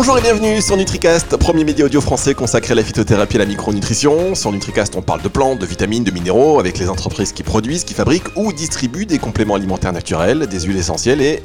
[0.00, 3.40] Bonjour et bienvenue sur NutriCast, premier média audio français consacré à la phytothérapie et à
[3.40, 4.34] la micronutrition.
[4.34, 7.84] Sur NutriCast, on parle de plantes, de vitamines, de minéraux avec les entreprises qui produisent,
[7.84, 11.42] qui fabriquent ou distribuent des compléments alimentaires naturels, des huiles essentielles et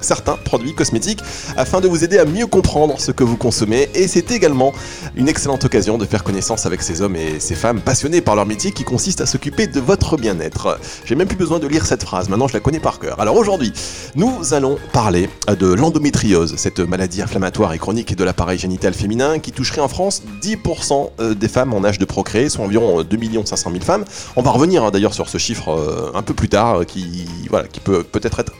[0.00, 1.20] certains produits cosmétiques
[1.56, 4.72] afin de vous aider à mieux comprendre ce que vous consommez et c'est également
[5.16, 8.46] une excellente occasion de faire connaissance avec ces hommes et ces femmes passionnés par leur
[8.46, 10.78] métier qui consiste à s'occuper de votre bien-être.
[11.04, 13.20] J'ai même plus besoin de lire cette phrase, maintenant je la connais par cœur.
[13.20, 13.72] Alors aujourd'hui,
[14.14, 19.52] nous allons parler de l'endométriose, cette maladie inflammatoire et chronique de l'appareil génital féminin qui
[19.52, 23.70] toucherait en France 10% euh, des femmes en âge de procréer, soit environ 2 500
[23.70, 24.04] 000 femmes.
[24.36, 27.66] On va revenir hein, d'ailleurs sur ce chiffre euh, un peu plus tard qui, voilà,
[27.66, 28.52] qui peut peut-être être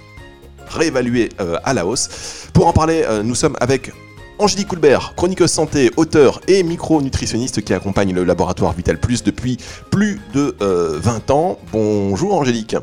[0.68, 2.48] réévalué euh, à la hausse.
[2.52, 3.92] Pour en parler, euh, nous sommes avec
[4.38, 9.58] Angélique Coulbert, chroniqueuse santé, auteur et micronutritionniste qui accompagne le laboratoire Vital Plus depuis
[9.91, 11.58] plus de 20 euh, ans.
[11.72, 12.77] Bonjour Angélique.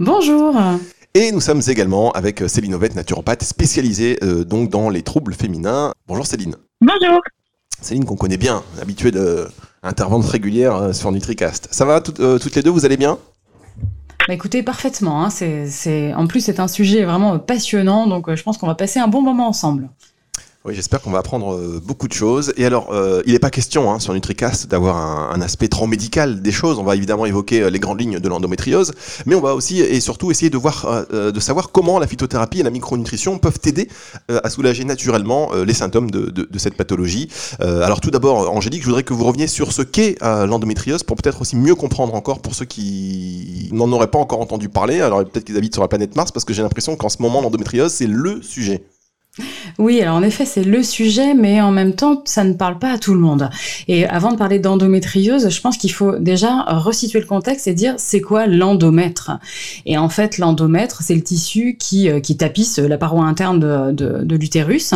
[0.00, 0.56] Bonjour.
[1.14, 5.92] Et nous sommes également avec Céline Ovette, naturopathe spécialisée donc dans les troubles féminins.
[6.06, 6.56] Bonjour Céline.
[6.80, 7.20] Bonjour.
[7.80, 11.68] Céline qu'on connaît bien, habituée d'intervention régulière sur NutriCast.
[11.70, 13.18] Ça va toutes les deux, vous allez bien?
[14.28, 15.24] Bah, écoutez, parfaitement.
[15.24, 18.74] Hein, c'est, En plus, c'est un sujet vraiment passionnant, donc euh, je pense qu'on va
[18.74, 19.90] passer un bon moment ensemble.
[20.64, 22.54] Oui, j'espère qu'on va apprendre euh, beaucoup de choses.
[22.56, 26.40] Et alors, euh, il n'est pas question hein, sur NutriCast d'avoir un, aspect trop médical
[26.40, 26.78] des choses.
[26.78, 28.92] On va évidemment évoquer euh, les grandes lignes de l'endométriose,
[29.26, 32.62] mais on va aussi et surtout essayer de voir, de savoir comment la phytothérapie et
[32.62, 33.88] la micronutrition peuvent aider
[34.28, 37.28] à soulager naturellement les symptômes de, de, cette pathologie.
[37.60, 41.40] alors tout d'abord, Angélique, je voudrais que vous reveniez sur ce qu'est l'endométriose pour peut-être
[41.40, 45.00] aussi mieux comprendre encore pour ceux qui n'en auraient pas encore entendu parler.
[45.00, 47.40] Alors peut-être qu'ils habitent sur la planète Mars parce que j'ai l'impression qu'en ce moment
[47.40, 48.84] l'endométriose c'est le sujet.
[49.78, 52.92] Oui, alors en effet, c'est le sujet, mais en même temps, ça ne parle pas
[52.92, 53.48] à tout le monde.
[53.88, 57.94] Et avant de parler d'endométriose, je pense qu'il faut déjà resituer le contexte et dire
[57.96, 59.30] c'est quoi l'endomètre?
[59.86, 63.92] Et en fait, l'endomètre, c'est le tissu qui, euh, qui tapisse la paroi interne de,
[63.92, 64.92] de, de l'utérus.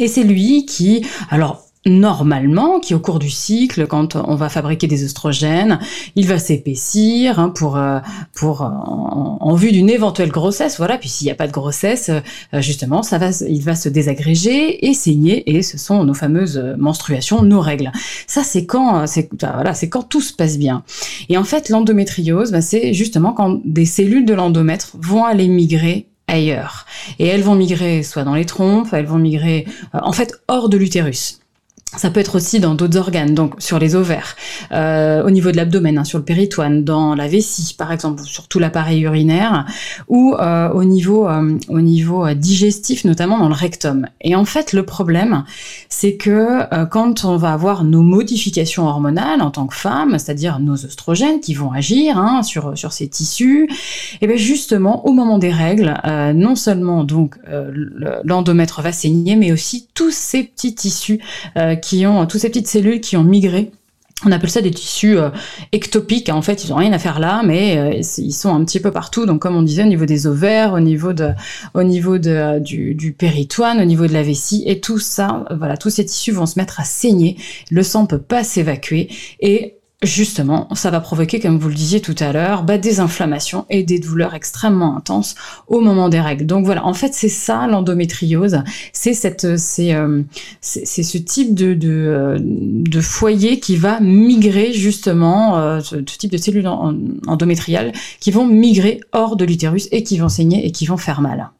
[0.00, 4.86] Et c'est lui qui, alors normalement, qui au cours du cycle, quand on va fabriquer
[4.86, 5.80] des oestrogènes,
[6.14, 7.98] il va s'épaissir hein, pour euh,
[8.34, 10.76] pour euh, en, vue d'une éventuelle grossesse.
[10.78, 10.96] Voilà.
[10.96, 14.86] Puis s'il n'y a pas de grossesse, euh, justement, ça va, il va se désagréger
[14.86, 17.90] et saigner, et ce sont nos fameuses menstruations, nos règles.
[18.26, 20.84] Ça, c'est quand c'est voilà, c'est quand tout se passe bien.
[21.28, 26.06] Et en fait, l'endométriose, bah, c'est justement quand des cellules de l'endomètre vont aller migrer
[26.28, 26.86] ailleurs.
[27.18, 30.76] Et elles vont migrer soit dans les trompes, elles vont migrer en fait hors de
[30.76, 31.41] l'utérus.
[31.94, 34.34] Ça peut être aussi dans d'autres organes, donc sur les ovaires,
[34.72, 38.48] euh, au niveau de l'abdomen, hein, sur le péritoine, dans la vessie par exemple, sur
[38.48, 39.66] tout l'appareil urinaire,
[40.08, 44.06] ou euh, au niveau, euh, au niveau digestif, notamment dans le rectum.
[44.22, 45.44] Et en fait, le problème,
[45.90, 50.86] c'est que quand on va avoir nos modifications hormonales en tant que femme, c'est-à-dire nos
[50.86, 55.36] oestrogènes qui vont agir hein, sur sur ces tissus, et eh bien justement au moment
[55.36, 55.94] des règles,
[56.34, 57.36] non seulement donc
[58.24, 61.20] l'endomètre va saigner, mais aussi tous ces petits tissus
[61.82, 63.72] qui ont, toutes ces petites cellules qui ont migré
[64.24, 65.30] on appelle ça des tissus euh,
[65.72, 66.28] ectopiques.
[66.28, 68.90] En fait, ils n'ont rien à faire là, mais euh, ils sont un petit peu
[68.90, 69.26] partout.
[69.26, 74.06] Donc, comme on disait, au niveau des ovaires, au niveau de, du, péritoine, au niveau
[74.06, 77.36] de la vessie, et tout ça, voilà, tous ces tissus vont se mettre à saigner.
[77.70, 79.08] Le sang peut pas s'évacuer
[79.40, 83.66] et Justement, ça va provoquer, comme vous le disiez tout à l'heure, bah, des inflammations
[83.70, 85.36] et des douleurs extrêmement intenses
[85.68, 86.44] au moment des règles.
[86.44, 90.22] Donc voilà, en fait, c'est ça l'endométriose, c'est cette, c'est, euh,
[90.60, 96.32] c'est, ce type de, de, euh, de, foyer qui va migrer justement, euh, ce, type
[96.32, 100.84] de cellules endométriales qui vont migrer hors de l'utérus et qui vont saigner et qui
[100.84, 101.50] vont faire mal.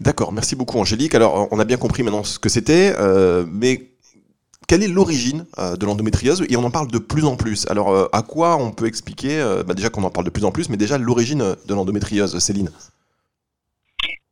[0.00, 1.14] D'accord, merci beaucoup Angélique.
[1.14, 2.94] Alors, on a bien compris maintenant ce que c'était,
[3.48, 3.90] mais
[4.66, 7.66] quelle est l'origine euh, de l'endométriose Et on en parle de plus en plus.
[7.68, 10.44] Alors, euh, à quoi on peut expliquer, euh, bah, déjà qu'on en parle de plus
[10.44, 12.70] en plus, mais déjà l'origine de l'endométriose, Céline?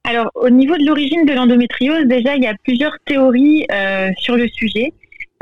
[0.04, 3.66] Alors, au niveau de l'origine de l'endométriose, déjà, il y a plusieurs théories
[4.18, 4.92] sur le sujet.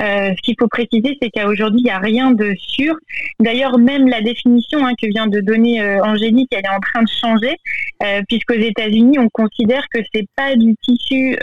[0.03, 2.95] Euh, ce qu'il faut préciser, c'est qu'à aujourd'hui, il n'y a rien de sûr.
[3.39, 7.03] D'ailleurs, même la définition hein, que vient de donner euh, Angélique, elle est en train
[7.03, 7.57] de changer,
[8.03, 11.37] euh, puisqu'aux États-Unis, on considère que c'est pas du tissu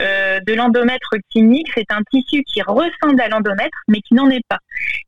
[0.46, 4.60] de l'endomètre clinique, c'est un tissu qui ressemble à l'endomètre, mais qui n'en est pas.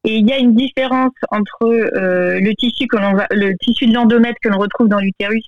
[0.03, 3.93] Et il y a une différence entre le tissu que l'on va, le tissu de
[3.93, 5.43] l'endomètre que l'on retrouve dans l'utérus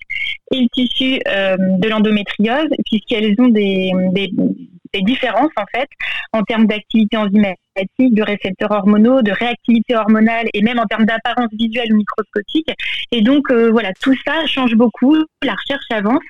[0.51, 3.91] et le tissu de l'endométriose, puisqu'elles ont des
[4.93, 5.87] des différences en fait
[6.31, 7.57] en termes d'activité enzymatique,
[7.99, 12.71] de récepteurs hormonaux, de réactivité hormonale et même en termes d'apparence visuelle microscopique.
[13.11, 15.15] Et donc euh, voilà, tout ça change beaucoup.
[15.43, 16.23] La recherche avance.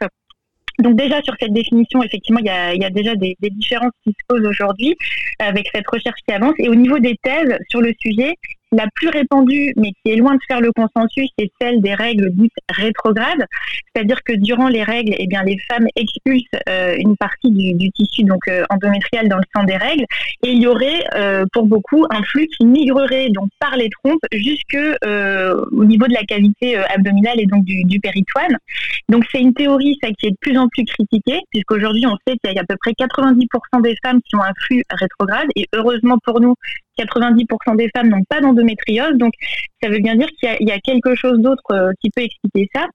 [0.79, 3.51] Donc déjà sur cette définition, effectivement, il y a, il y a déjà des, des,
[3.51, 4.95] différences qui se posent aujourd'hui
[5.37, 6.55] avec cette recherche qui avance.
[6.57, 8.33] Et au niveau des thèses sur le sujet,
[8.73, 12.31] La plus répandue, mais qui est loin de faire le consensus, c'est celle des règles
[12.31, 13.45] dites rétrogrades,
[13.93, 18.23] c'est-à-dire que durant les règles, eh bien, les femmes expulsent euh, une partie du, tissu
[18.23, 20.05] donc euh, endométrial dans le sang des règles,
[20.43, 24.25] et il y aurait euh, pour beaucoup un flux qui migrerait donc par les trompes
[24.31, 28.57] jusque au niveau de la cavité abdominale et donc du, du péritoine.
[29.09, 32.37] Donc c'est une théorie ça qui est de plus en plus critiquée, puisqu'aujourd'hui on sait
[32.43, 35.67] qu'il y a à peu près 90% des femmes qui ont un flux rétrograde, et
[35.75, 36.55] heureusement pour nous,
[36.97, 39.17] 90% des femmes n'ont pas d'endométriose.
[39.17, 39.33] Donc,
[39.81, 42.87] ça veut bien dire qu'il y, a quelque chose d'autre euh, qui peut expliquer ça.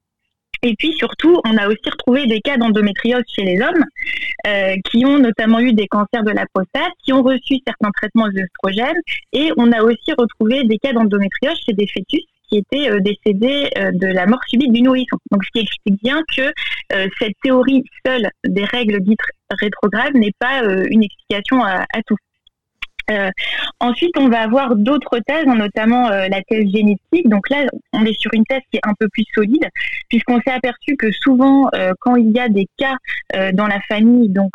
[0.62, 3.84] Et puis surtout, on a aussi retrouvé des cas d'endométriose chez les hommes
[4.48, 8.28] euh, qui ont notamment eu des cancers de la prostate, qui ont reçu certains traitements
[8.28, 9.00] d'œstrogènes,
[9.32, 13.70] et on a aussi retrouvé des cas d'endométriose chez des fœtus qui étaient euh, décédés
[13.92, 15.16] de la mort subite du nourrisson.
[15.30, 16.50] Donc, ce qui explique bien que
[17.20, 19.20] cette théorie seule des règles dites
[19.50, 22.16] rétrogrades n'est pas une explication à tout.
[23.10, 23.30] Euh,
[23.80, 27.28] ensuite, on va avoir d'autres thèses, notamment euh, la thèse génétique.
[27.28, 29.66] Donc là, on est sur une thèse qui est un peu plus solide,
[30.08, 32.96] puisqu'on s'est aperçu que souvent, euh, quand il y a des cas
[33.52, 34.52] dans la famille donc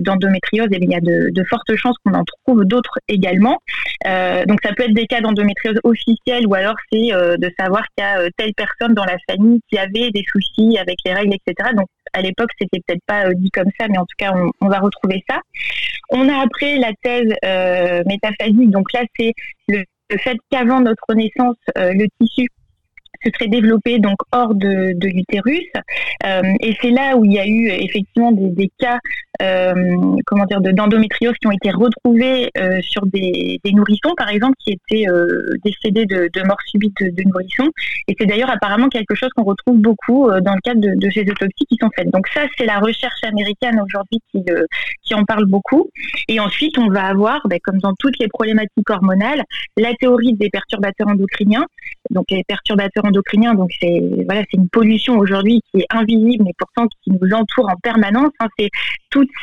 [0.00, 3.58] d'endométriose, eh il y a de, de, fortes chances qu'on en trouve d'autres également.
[4.46, 8.08] donc ça peut être des cas d'endométriose officielle, ou alors c'est de savoir qu'il y
[8.08, 11.70] a telle personne dans la famille qui avait des soucis avec les règles, etc.
[11.76, 14.78] Donc à l'époque, c'était peut-être pas dit comme ça, mais en tout cas, on, va
[14.78, 15.40] retrouver ça.
[16.10, 18.02] On a après la thèse euh.
[18.66, 19.32] Donc là, c'est
[19.68, 19.84] le,
[20.18, 22.48] fait qu'avant notre naissance, euh, le tissu
[23.24, 25.68] se serait développé donc hors de, l'utérus.
[26.24, 30.60] Euh, et c'est là où il y a eu effectivement des, cas euh, comment dire
[30.60, 35.06] d'endométriose qui ont été retrouvés euh, sur des, nourrissons par exemple qui étaient
[35.64, 37.70] décédés de, mort subite de, nourrissons.
[38.08, 41.66] Et c'est d'ailleurs apparemment quelque chose qu'on retrouve beaucoup dans le cadre de, ces autopsies
[41.68, 42.10] qui sont faites.
[42.10, 44.44] Donc ça c'est la recherche américaine aujourd'hui qui,
[45.02, 45.90] qui en parle beaucoup.
[46.28, 49.42] Et ensuite on va avoir, ben, comme dans toutes les problématiques hormonales,
[49.76, 51.66] la théorie des perturbateurs endocriniens.
[52.10, 53.54] Donc les perturbateurs endocrinien.
[53.54, 57.68] Donc c'est voilà, c'est une pollution aujourd'hui qui est invisible, mais pourtant qui nous entoure
[57.70, 58.32] en permanence.
[58.40, 58.48] Hein.
[58.58, 58.70] C'est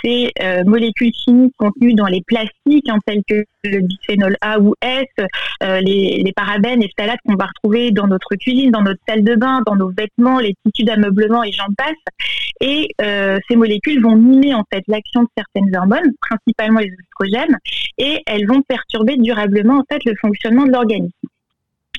[0.04, 4.74] ces euh, molécules chimiques contenues dans les plastiques, hein, telles que le bisphénol A ou
[4.82, 5.06] S,
[5.64, 9.24] euh, les, les, parabènes et phtalates qu'on va retrouver dans notre cuisine, dans notre salle
[9.24, 11.90] de bain, dans nos vêtements, les tissus d'ameublement et j'en passe.
[12.62, 17.58] Et euh, ces molécules vont mimer en fait l'action de certaines hormones, principalement les oestrogènes,
[17.98, 21.14] et elles vont perturber durablement en fait le fonctionnement de l'organisme.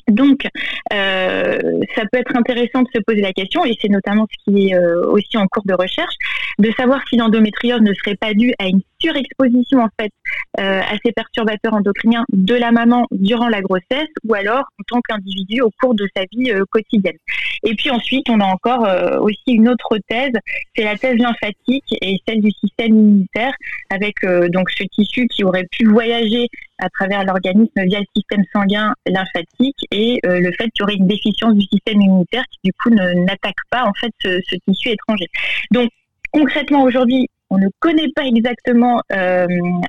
[0.09, 0.43] Donc,
[0.91, 4.77] ça peut être intéressant de se poser la question, et c'est notamment ce qui est
[4.77, 6.17] aussi en cours de recherche,
[6.59, 10.11] de savoir si l'endométriose ne serait pas due à une surexposition en fait
[10.59, 15.01] euh, à ces perturbateurs endocriniens de la maman durant la grossesse, ou alors en tant
[15.01, 17.17] qu'individu au cours de sa vie quotidienne.
[17.63, 18.87] Et puis ensuite, on a encore
[19.23, 20.33] aussi une autre thèse,
[20.77, 23.53] c'est la thèse lymphatique et celle du système immunitaire,
[23.91, 24.17] avec
[24.51, 26.49] donc ce tissu qui aurait pu voyager
[26.81, 30.95] à travers l'organisme via le système sanguin lymphatique et euh, le fait qu'il y aurait
[30.95, 35.27] une déficience du système immunitaire qui du coup n'attaque pas en fait ce, tissu étranger.
[35.71, 35.91] Donc
[36.33, 39.47] concrètement aujourd'hui, on ne connaît pas exactement euh,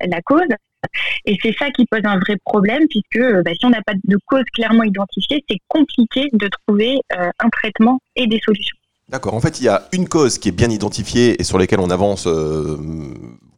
[0.07, 0.47] la cause.
[1.25, 3.93] Et c'est ça qui pose un vrai problème, puisque euh, bah, si on n'a pas
[4.03, 8.77] de cause clairement identifiée, c'est compliqué de trouver un traitement et des solutions.
[9.11, 9.33] D'accord.
[9.33, 11.89] En fait, il y a une cause qui est bien identifiée et sur laquelle on
[11.89, 12.27] avance.
[12.27, 12.77] Euh,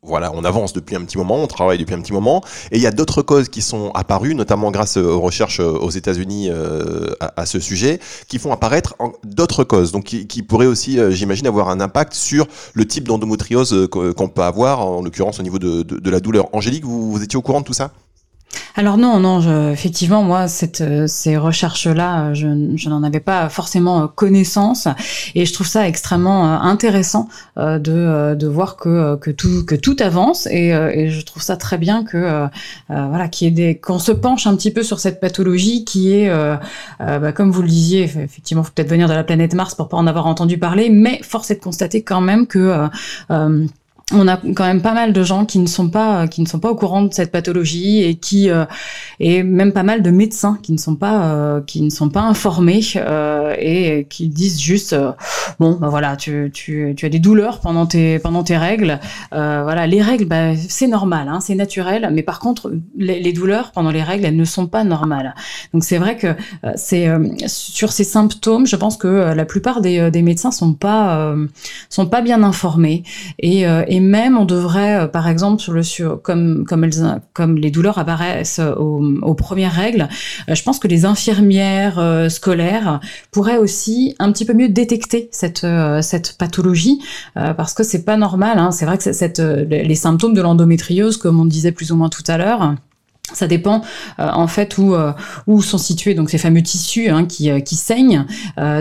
[0.01, 2.81] voilà, on avance depuis un petit moment, on travaille depuis un petit moment, et il
[2.81, 7.13] y a d'autres causes qui sont apparues, notamment grâce aux recherches euh, aux États-Unis euh,
[7.21, 11.80] à, ce sujet, qui font apparaître d'autres causes, donc qui, pourraient aussi, j'imagine, avoir un
[11.80, 16.19] impact sur le type d'endométriose qu'on peut avoir, en l'occurrence au niveau de, de, la
[16.19, 16.49] douleur.
[16.51, 17.92] Angélique, vous, vous étiez au courant de tout ça?
[18.75, 24.01] Alors non, non, effectivement, moi, cette, euh, ces recherches-là, je, je n'en avais pas forcément
[24.01, 24.87] euh, connaissance,
[25.35, 31.21] et je trouve ça extrêmement euh, intéressant de, voir que, tout avance, et, et je
[31.23, 32.47] trouve ça très bien que
[32.89, 33.30] voilà,
[33.81, 36.31] qu'on se penche un petit peu sur cette pathologie qui est,
[36.99, 39.97] bah, comme vous le disiez, effectivement, faut peut-être venir de la planète Mars pour pas
[39.97, 42.87] en avoir entendu parler, mais force est de constater quand même que
[44.12, 46.60] on a quand même pas mal de gens qui ne sont pas qui ne sont
[46.60, 48.66] pas au courant de cette pathologie et qui euh,
[49.19, 52.22] et même pas mal de médecins qui ne sont pas euh, qui ne sont pas
[52.22, 54.95] informés euh, et qui disent juste
[55.60, 59.00] bon bah voilà tu, tu, tu as des douleurs pendant tes pendant tes règles.
[59.31, 63.92] Voilà les règles bah, c'est normal hein, c'est naturel mais par contre les, douleurs pendant
[63.92, 65.33] les règles elles ne sont pas normales.
[65.74, 66.36] Donc c'est vrai que
[66.76, 67.07] c'est
[67.48, 71.33] sur ces symptômes je pense que la plupart des, des médecins sont pas
[71.90, 73.04] sont pas bien informés.
[73.40, 77.98] Et et même, on devrait, euh, par exemple, sur le sur, comme comme les douleurs
[77.98, 80.07] apparaissent aux, premières règles,
[80.50, 83.00] euh, je pense que les infirmières euh, scolaires
[83.31, 85.66] pourraient aussi un petit peu mieux détecter cette
[86.02, 87.02] cette pathologie
[87.36, 88.60] parce que c'est pas normal.
[88.60, 88.72] Hein.
[88.72, 92.24] C'est vrai que cette les symptômes de l'endométriose, comme on disait plus ou moins tout
[92.28, 92.76] à l'heure
[93.31, 93.81] Ça dépend
[94.19, 95.13] euh, en fait où, euh,
[95.47, 98.25] où sont situés donc ces fameux tissus hein, qui, euh, qui saignent.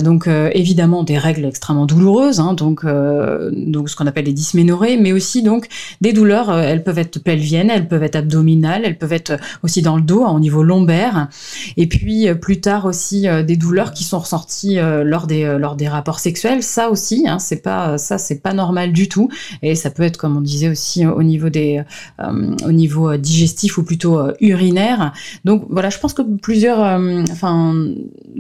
[0.03, 5.13] donc évidemment des règles extrêmement douloureuses, hein, donc, donc ce qu'on appelle les dysménorrhées, mais
[5.13, 5.69] aussi donc
[6.01, 6.57] des douleurs.
[6.59, 10.25] elles peuvent être pelviennes, elles peuvent être abdominales, elles peuvent être aussi dans le dos,
[10.25, 11.29] hein, au niveau lombaire.
[11.77, 16.19] Et puis plus tard aussi des douleurs qui sont ressorties lors des lors des rapports
[16.19, 16.63] sexuels.
[16.63, 19.29] Ça aussi, hein, c'est pas ça c'est pas normal du tout.
[19.63, 21.83] Et ça peut être comme on disait aussi au niveau des
[22.19, 25.13] au niveau digestif ou plutôt urinaire.
[25.45, 27.75] Donc voilà, je pense que plusieurs, euh, enfin,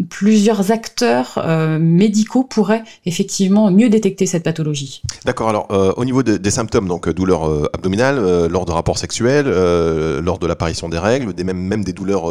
[0.09, 5.03] plusieurs acteurs euh, médicaux pourraient effectivement mieux détecter cette pathologie.
[5.25, 5.49] D'accord.
[5.49, 7.45] Alors euh, au niveau des symptômes, donc douleurs
[7.75, 12.25] abdominales, lors de rapports sexuels, lors de l'apparition des règles, des, même, même des douleurs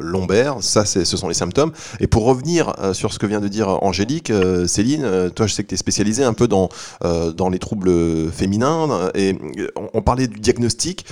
[0.00, 1.72] lombaires, ça, ce sont les symptômes.
[2.00, 4.32] Et pour revenir sur ce que vient de dire Angélique,
[4.66, 6.68] Céline, toi, je sais que tu es spécialisée un peu dans,
[7.02, 9.36] dans les troubles féminins et
[9.76, 11.06] on, on parlait du diagnostic.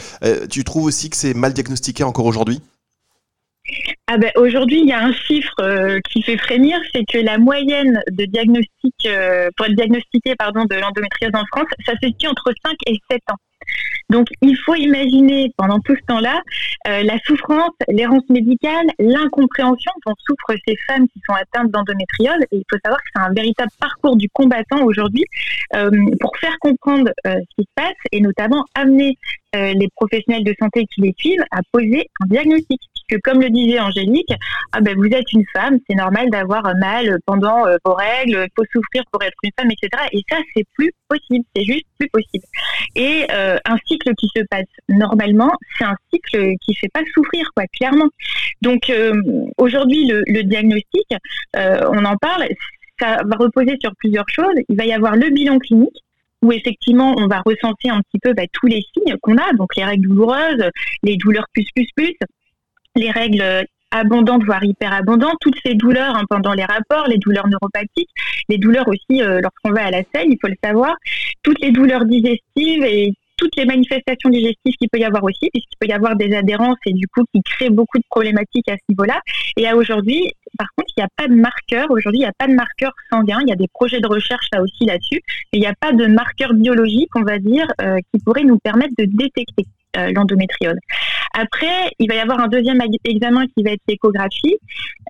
[0.50, 1.72] tu trouves aussi que c'est mal diagnostiqué
[2.05, 2.61] encore aujourd'hui
[4.07, 7.38] ah ben, Aujourd'hui, il y a un chiffre euh, qui fait frémir, c'est que la
[7.38, 12.52] moyenne de diagnostic, euh, pour être diagnostiqué de l'endométriose en France, ça se situe entre
[12.64, 13.37] 5 et 7 ans.
[14.11, 16.43] Donc, il faut imaginer pendant tout ce temps-là
[16.87, 22.43] euh, la souffrance, l'errance médicale, l'incompréhension dont souffrent ces femmes qui sont atteintes d'endométriose.
[22.50, 25.25] Et il faut savoir que c'est un véritable parcours du combattant aujourd'hui
[26.21, 29.17] pour faire comprendre ce qui se passe et notamment amener
[29.55, 32.81] les professionnels de santé qui les suivent à poser un diagnostic
[33.12, 34.33] que comme le disait Angélique,
[34.73, 38.52] ah ben vous êtes une femme, c'est normal d'avoir mal pendant euh, vos règles, il
[38.57, 40.04] faut souffrir pour être une femme, etc.
[40.12, 42.45] Et ça, c'est plus possible, c'est juste plus possible.
[42.97, 47.50] Et euh, un cycle qui se passe normalement, c'est un cycle qui fait pas souffrir,
[47.54, 48.09] quoi, clairement.
[48.62, 49.12] Donc euh,
[49.59, 51.07] aujourd'hui, le, diagnostic,
[51.54, 52.49] on en parle,
[52.99, 54.54] ça va reposer sur plusieurs choses.
[54.69, 56.02] Il va y avoir le bilan clinique
[56.42, 59.76] où effectivement on va recenser un petit peu bah, tous les signes qu'on a, donc
[59.76, 60.64] les règles douloureuses,
[61.02, 62.16] les douleurs plus plus plus,
[62.96, 68.11] les règles abondantes, voire hyperabondantes, toutes ces douleurs hein, pendant les rapports, les douleurs neuropathiques,
[68.49, 70.96] les douleurs aussi euh, lorsqu'on va à la selle, il faut le savoir,
[71.42, 75.76] toutes les douleurs digestives et toutes les manifestations digestives qu'il peut y avoir aussi, puisqu'il
[75.80, 78.82] peut y avoir des adhérences et du coup qui créent beaucoup de problématiques à ce
[78.88, 79.20] niveau-là.
[79.56, 81.90] Et à aujourd'hui, par contre, il n'y a pas de marqueur.
[81.90, 83.38] Aujourd'hui, il n'y a pas de marqueur sanguin.
[83.42, 85.20] Il y a des projets de recherche là aussi là-dessus.
[85.52, 88.94] Il n'y a pas de marqueur biologique, on va dire, euh, qui pourrait nous permettre
[88.96, 89.64] de détecter
[89.96, 90.78] euh, l'endométriose.
[91.34, 94.56] Après, il va y avoir un deuxième examen qui va être l'échographie,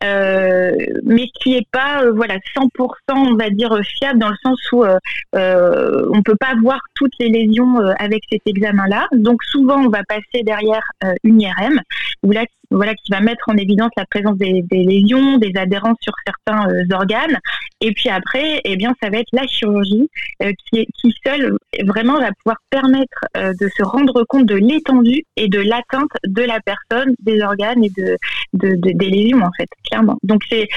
[0.05, 0.73] euh,
[1.05, 2.69] mais qui n'est pas euh, voilà 100%
[3.09, 4.99] on va dire fiable dans le sens où euh,
[5.35, 9.09] euh on peut pas voir toutes les lésions avec cet examen-là.
[9.13, 10.83] Donc souvent on va passer derrière
[11.25, 11.81] une IRM
[12.23, 16.13] où là voilà, qui va mettre en évidence la présence des, lésions, des adhérences sur
[16.27, 17.39] certains euh, organes.
[17.81, 20.09] Et puis après, eh bien, ça va être la chirurgie
[20.43, 25.25] euh, qui, qui seule vraiment va pouvoir permettre euh, de se rendre compte de l'étendue
[25.37, 28.17] et de l'atteinte de la personne, des organes et de,
[28.53, 30.19] des lésions en fait, clairement.
[30.23, 30.69] Donc c'est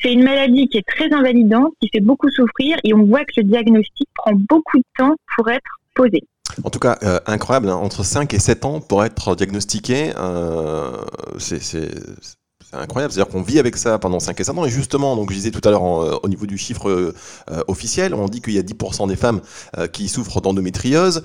[0.00, 3.32] c'est une maladie qui est très invalidante, qui fait beaucoup souffrir et on voit que
[3.38, 6.22] le diagnostic prend beaucoup de temps pour être posé.
[6.64, 7.76] En tout cas, euh, incroyable, hein.
[7.76, 10.92] entre 5 et 7 ans pour être diagnostiqué, euh,
[11.38, 11.60] c'est
[12.72, 13.12] incroyable.
[13.12, 14.64] C'est-à-dire qu'on vit avec ça pendant 5 et 7 ans.
[14.64, 17.14] Et justement, donc je disais tout à l'heure euh, au niveau du chiffre
[17.68, 19.40] officiel, on dit qu'il y a 10% des femmes
[19.92, 21.22] qui souffrent d'endométriose.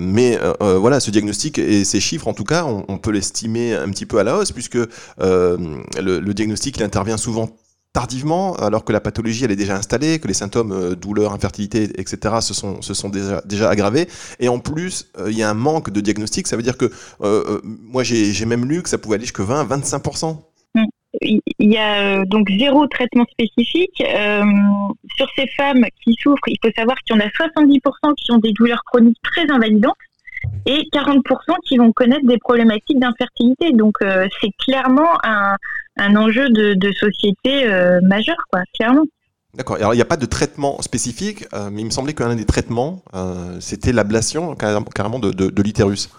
[0.00, 4.06] mais voilà, ce diagnostic et ces chiffres, en tout cas, on, peut l'estimer un petit
[4.06, 4.78] peu à la hausse, puisque
[5.18, 5.58] le,
[5.98, 7.50] le, diagnostic il intervient souvent
[7.94, 11.84] tardivement, alors que la pathologie elle est déjà installée, que les symptômes euh, douleur, infertilité,
[11.98, 12.34] etc.
[12.40, 14.08] se sont, se sont déjà, aggravés.
[14.40, 16.48] Et en plus, euh, il y a un manque de diagnostic.
[16.48, 16.90] Ça veut dire que
[17.22, 20.36] euh, moi j'ai même lu que ça pouvait aller jusqu'à 20-25%.
[21.22, 24.02] Il y a donc zéro traitement spécifique.
[25.16, 28.38] sur ces femmes qui souffrent, il faut savoir qu'il y en a 70% qui ont
[28.38, 29.94] des douleurs chroniques très invalidantes
[30.66, 31.20] et 40%
[31.66, 33.72] qui vont connaître des problématiques d'infertilité.
[33.72, 35.56] Donc c'est clairement un,
[35.96, 39.04] un enjeu de, société euh, majeur, quoi, clairement.
[39.54, 39.76] D'accord.
[39.76, 42.44] Alors, il n'y a pas de traitement spécifique, euh, mais il me semblait qu'un des
[42.44, 46.10] traitements, euh, c'était l'ablation carrément de, de, l'utérus.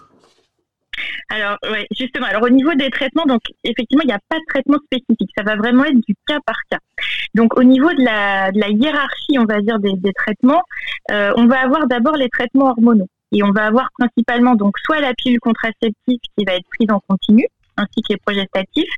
[1.29, 2.27] Alors, ouais, justement.
[2.27, 5.29] Alors, au niveau des traitements, donc, effectivement, il n'y a pas de traitement spécifique.
[5.37, 6.77] Ça va vraiment être du cas par cas.
[7.33, 10.61] Donc, au niveau de la, de la hiérarchie, on va dire, des, des traitements,
[11.09, 13.09] on va avoir d'abord les traitements hormonaux.
[13.35, 17.01] Et on va avoir principalement, donc, soit la pilule contraceptive qui va être prise en
[17.05, 17.45] continu,
[17.77, 18.93] ainsi que les progestatifs.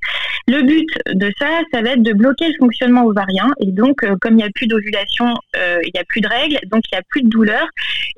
[0.48, 3.52] Le but de ça, ça va être de bloquer le fonctionnement ovarien.
[3.60, 6.28] Et donc, euh, comme il n'y a plus d'ovulation, euh, il n'y a plus de
[6.28, 7.68] règles, donc il n'y a plus de douleur.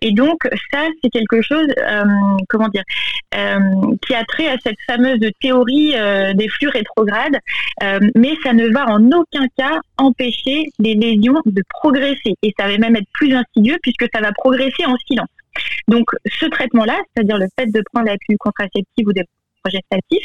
[0.02, 2.04] Et donc, ça, c'est quelque chose, euh,
[2.50, 2.84] comment dire,
[4.06, 5.94] qui a trait à cette fameuse théorie
[6.34, 7.38] des flux rétrogrades.
[8.16, 12.36] mais ça ne va en aucun cas empêcher les lésions de progresser.
[12.42, 15.30] Et ça va même être plus insidieux puisque ça va progresser en silence.
[15.88, 19.24] Donc, ce traitement-là, c'est-à-dire le fait de prendre la pilule contraceptive ou des
[19.64, 20.24] progestatif.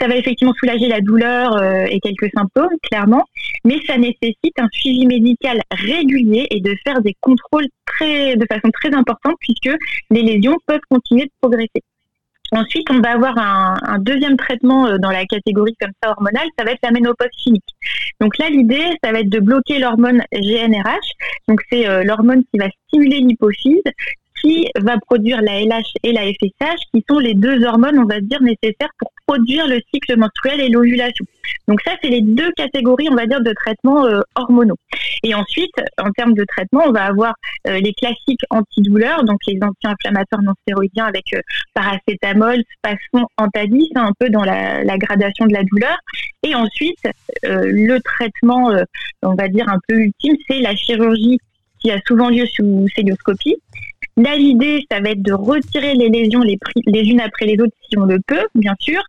[0.00, 3.24] Ça va effectivement soulager la douleur euh, et quelques symptômes, clairement,
[3.64, 8.70] mais ça nécessite un suivi médical régulier et de faire des contrôles très, de façon
[8.72, 9.76] très importante puisque
[10.10, 11.82] les lésions peuvent continuer de progresser.
[12.52, 16.48] Ensuite, on va avoir un, un, deuxième traitement euh, dans la catégorie comme ça hormonale,
[16.58, 17.62] ça va être la ménopause chimique.
[18.20, 21.12] Donc là, l'idée, ça va être de bloquer l'hormone GNRH.
[21.46, 23.82] Donc c'est euh, l'hormone qui va stimuler l'hypophyse,
[24.40, 28.20] qui va produire la LH et la FSH, qui sont les deux hormones, on va
[28.20, 31.24] dire, nécessaires pour produire le cycle menstruel et l'ovulation.
[31.68, 34.76] Donc ça, c'est les deux catégories, on va dire, de traitements euh, hormonaux.
[35.22, 37.34] Et ensuite, en termes de traitement, on va avoir
[37.68, 41.40] euh, les classiques antidouleurs, donc les anti-inflammatoires non stéroïdiens avec euh,
[41.74, 45.96] paracétamol, spasmon, antadis, hein, un peu dans la, gradation de la douleur.
[46.42, 46.98] Et ensuite,
[47.42, 48.72] le traitement,
[49.22, 51.38] on va dire, un peu ultime, c'est la chirurgie
[51.78, 53.56] qui a souvent lieu sous célioscopie.
[54.22, 56.58] Là, l'idée, ça va être de retirer les lésions les,
[57.08, 59.00] unes après les autres si on le peut, bien sûr.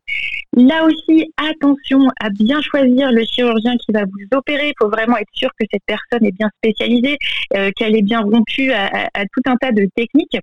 [0.56, 4.70] Là aussi, attention à bien choisir le chirurgien qui va vous opérer.
[4.70, 7.18] Il faut vraiment être sûr que cette personne est bien spécialisée,
[7.58, 10.38] euh, qu'elle est bien rompue à, tout un tas de techniques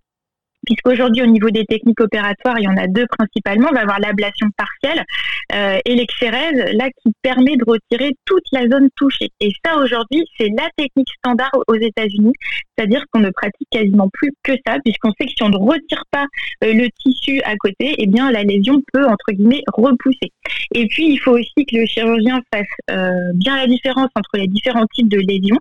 [0.68, 3.68] puisqu'aujourd'hui au niveau des techniques opératoires, il y en a deux principalement.
[3.70, 5.02] On va avoir l'ablation partielle
[5.54, 9.30] euh, et l'exérèse, là qui permet de retirer toute la zone touchée.
[9.40, 12.34] Et ça aujourd'hui, c'est la technique standard aux États-Unis,
[12.76, 16.04] c'est-à-dire qu'on ne pratique quasiment plus que ça, puisqu'on sait que si on ne retire
[16.10, 16.26] pas
[16.64, 20.32] euh, le tissu à côté, eh bien la lésion peut entre guillemets repousser.
[20.74, 24.48] Et puis il faut aussi que le chirurgien fasse euh, bien la différence entre les
[24.48, 25.58] différents types de lésions,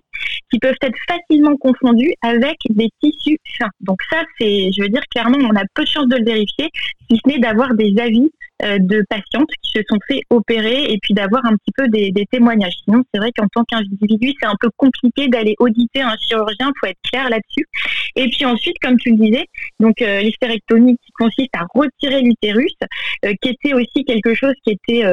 [0.50, 3.70] qui peuvent être facilement confondus avec des tissus fins.
[3.80, 6.68] Donc ça, c'est, je veux dire clairement, on a peu de chances de le vérifier,
[7.10, 8.30] si ce n'est d'avoir des avis
[8.64, 12.12] euh, de patientes qui se sont fait opérer et puis d'avoir un petit peu des,
[12.30, 12.74] témoignages.
[12.84, 16.88] Sinon, c'est vrai qu'en tant qu'individu, c'est un peu compliqué d'aller auditer un chirurgien, faut
[16.88, 17.66] être clair là-dessus.
[18.16, 19.46] Et puis ensuite, comme tu le disais,
[19.78, 22.74] donc euh, qui consiste à retirer l'utérus,
[23.24, 25.04] euh, qui était aussi quelque chose qui était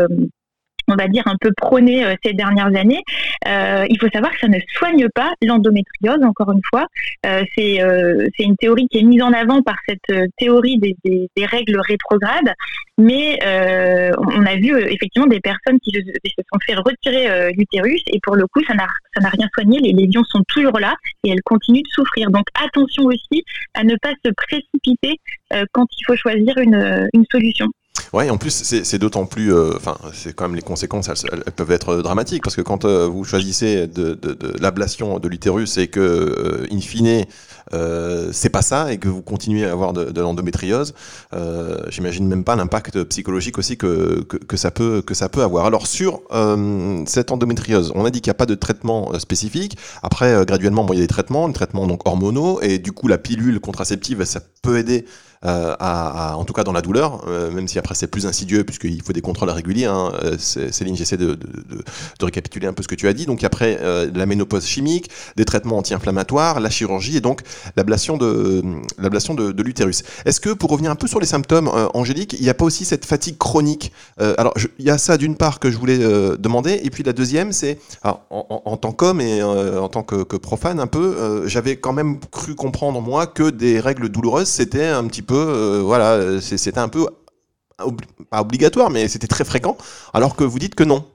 [0.88, 3.02] on va dire, un peu prôné euh, ces dernières années.
[3.48, 6.88] Euh, il faut savoir que ça ne soigne pas l'endométriose, encore une fois.
[7.26, 10.96] Euh, c'est euh, une théorie qui est mise en avant par cette euh, théorie des,
[11.04, 12.54] des, des règles rétrogrades,
[12.98, 18.20] mais euh, on a vu effectivement des personnes qui se, sont fait retirer l'utérus et
[18.24, 18.88] pour le coup, ça n'a
[19.30, 19.80] rien soigné.
[19.80, 22.30] Les lésions sont toujours là et elles continuent de souffrir.
[22.30, 25.20] Donc attention aussi à ne pas se précipiter
[25.74, 27.68] quand il faut choisir une, une solution.
[28.14, 29.54] Ouais, en plus, c'est d'autant plus.
[29.54, 33.08] Euh, enfin, c'est quand même les conséquences, elles, peuvent être dramatiques parce que quand euh,
[33.08, 34.18] vous choisissez de,
[34.60, 37.26] l'ablation de l'utérus et que, euh, in fine,
[38.32, 40.94] c'est pas ça et que vous continuez à avoir de, l'endométriose,
[41.90, 45.66] j'imagine même pas l'impact psychologique aussi que, que, que, ça peut, que ça peut avoir.
[45.66, 46.22] Alors, sur
[47.06, 49.78] cette endométriose, on a dit qu'il n'y a pas de traitement spécifique.
[50.04, 53.08] Après, graduellement, bon, il y a des traitements, des traitements donc hormonaux et du coup,
[53.08, 55.06] la pilule contraceptive, ça peut aider
[55.46, 59.02] euh, en tout cas dans la douleur, euh, même si après c'est plus insidieux puisqu'il
[59.02, 59.86] faut des contrôles réguliers.
[59.86, 60.12] Hein.
[60.24, 61.38] Euh, Céline, j'essaie de,
[62.22, 63.26] récapituler un peu ce que tu as dit.
[63.26, 63.80] Donc après
[64.14, 67.42] la ménopause chimique, des traitements anti-inflammatoires, la chirurgie et donc
[67.76, 70.04] l'ablation de l'utérus.
[70.26, 72.84] Est-ce que pour revenir un peu sur les symptômes, Angélique, il n'y a pas aussi
[72.86, 73.92] cette fatigue chronique?
[74.18, 77.52] Alors il y a ça d'une part que je voulais demander et puis la deuxième
[77.52, 82.56] c'est en, tant qu'homme et en tant que, profane un peu, j'avais quand même cru
[82.56, 87.08] comprendre moi que des règles douloureuses c'était un petit peu euh, voilà, c'était un peu
[88.30, 89.78] pas obligatoire, mais c'était très fréquent,
[90.14, 91.06] alors que vous dites que non.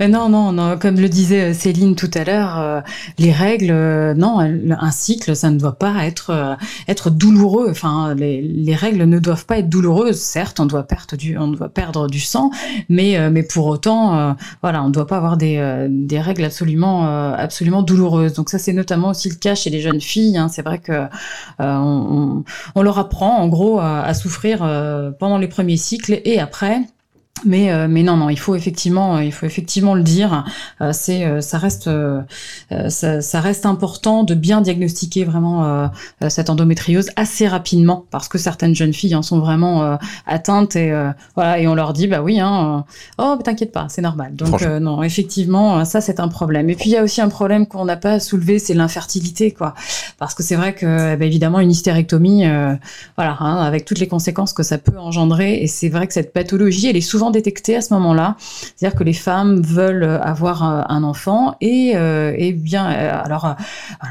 [0.00, 2.80] Non, non, non, comme le disait euh, Céline tout à l'heure, euh,
[3.18, 6.56] les règles, euh, non, un cycle, ça ne doit pas être
[6.88, 7.68] être douloureux.
[7.70, 10.20] Enfin, les, les, règles ne doivent pas être douloureuses.
[10.20, 12.50] Certes, on doit perdre du, on doit perdre du sang,
[12.88, 17.82] mais mais pour autant, voilà, on ne doit pas avoir des, des règles absolument absolument
[17.82, 18.34] douloureuses.
[18.34, 20.36] Donc ça, c'est notamment aussi le cas chez les jeunes filles.
[20.36, 20.48] Hein.
[20.48, 21.06] C'est vrai que
[21.58, 24.58] on, on, leur apprend en gros à, à souffrir
[25.18, 26.82] pendant les premiers cycles et après
[27.44, 30.44] mais, euh, mais non, non, il faut effectivement, il faut effectivement le dire.
[30.80, 31.90] Euh, c'est, euh, ça reste,
[32.88, 35.90] ça, ça, reste important de bien diagnostiquer vraiment
[36.28, 40.92] cette endométriose assez rapidement, parce que certaines jeunes filles en sont vraiment atteintes et
[41.34, 42.84] voilà, et on leur dit, bah oui, hein,
[43.18, 44.34] oh, t'inquiète pas, c'est normal.
[44.34, 46.70] Donc non, effectivement, ça c'est un problème.
[46.70, 49.74] Et puis il y a aussi un problème qu'on n'a pas soulevé, c'est l'infertilité, quoi,
[50.18, 52.44] parce que c'est vrai que, eh ben, évidemment, une hystérectomie,
[53.16, 56.32] voilà, hein, avec toutes les conséquences que ça peut engendrer, et c'est vrai que cette
[56.32, 58.36] pathologie, elle est souvent détecté à ce moment-là.
[58.38, 63.56] C'est-à-dire que les femmes veulent avoir un enfant et, euh, bien, euh, alors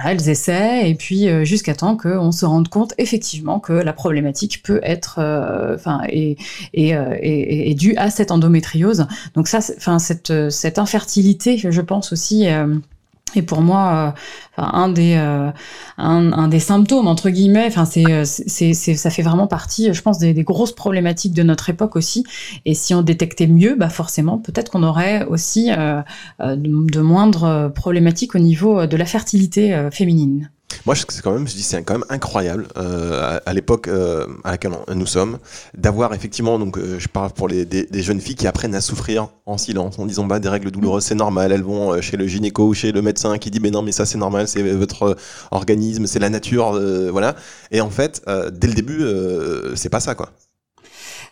[0.06, 4.64] elles essaient et puis euh, jusqu'à temps qu'on se rende compte effectivement que la problématique
[4.64, 5.20] peut être,
[5.76, 6.36] enfin, et,
[7.76, 9.08] due à cette endométriose.
[9.36, 12.48] Donc ça, enfin cette infertilité, je pense aussi
[13.34, 14.14] Et pour moi,
[14.60, 15.52] euh, un des euh,
[15.98, 20.34] un, des symptômes entre guillemets, enfin c'est c'est ça fait vraiment partie, je pense, des,
[20.44, 22.24] grosses problématiques de notre époque aussi.
[22.66, 28.36] Et si on détectait mieux, bah forcément, peut-être qu'on aurait aussi de, de, moindres problématiques
[28.36, 30.50] au niveau de la fertilité féminine.
[30.86, 34.52] Moi, c'est quand même, je dis, c'est quand même incroyable euh, à, l'époque euh, à
[34.52, 35.38] laquelle nous sommes,
[35.76, 39.30] d'avoir effectivement, donc, euh, je parle pour les des, jeunes filles qui apprennent à souffrir
[39.46, 41.52] en silence, en disant bah des règles douloureuses, c'est normal.
[41.52, 44.06] Elles vont chez le gynéco ou chez le médecin qui dit mais non, mais ça
[44.06, 45.16] c'est normal, c'est votre
[45.52, 46.80] organisme, c'est la nature,
[47.12, 47.36] voilà.
[47.72, 49.04] Et en fait, dès le début,
[49.76, 50.32] c'est pas ça, quoi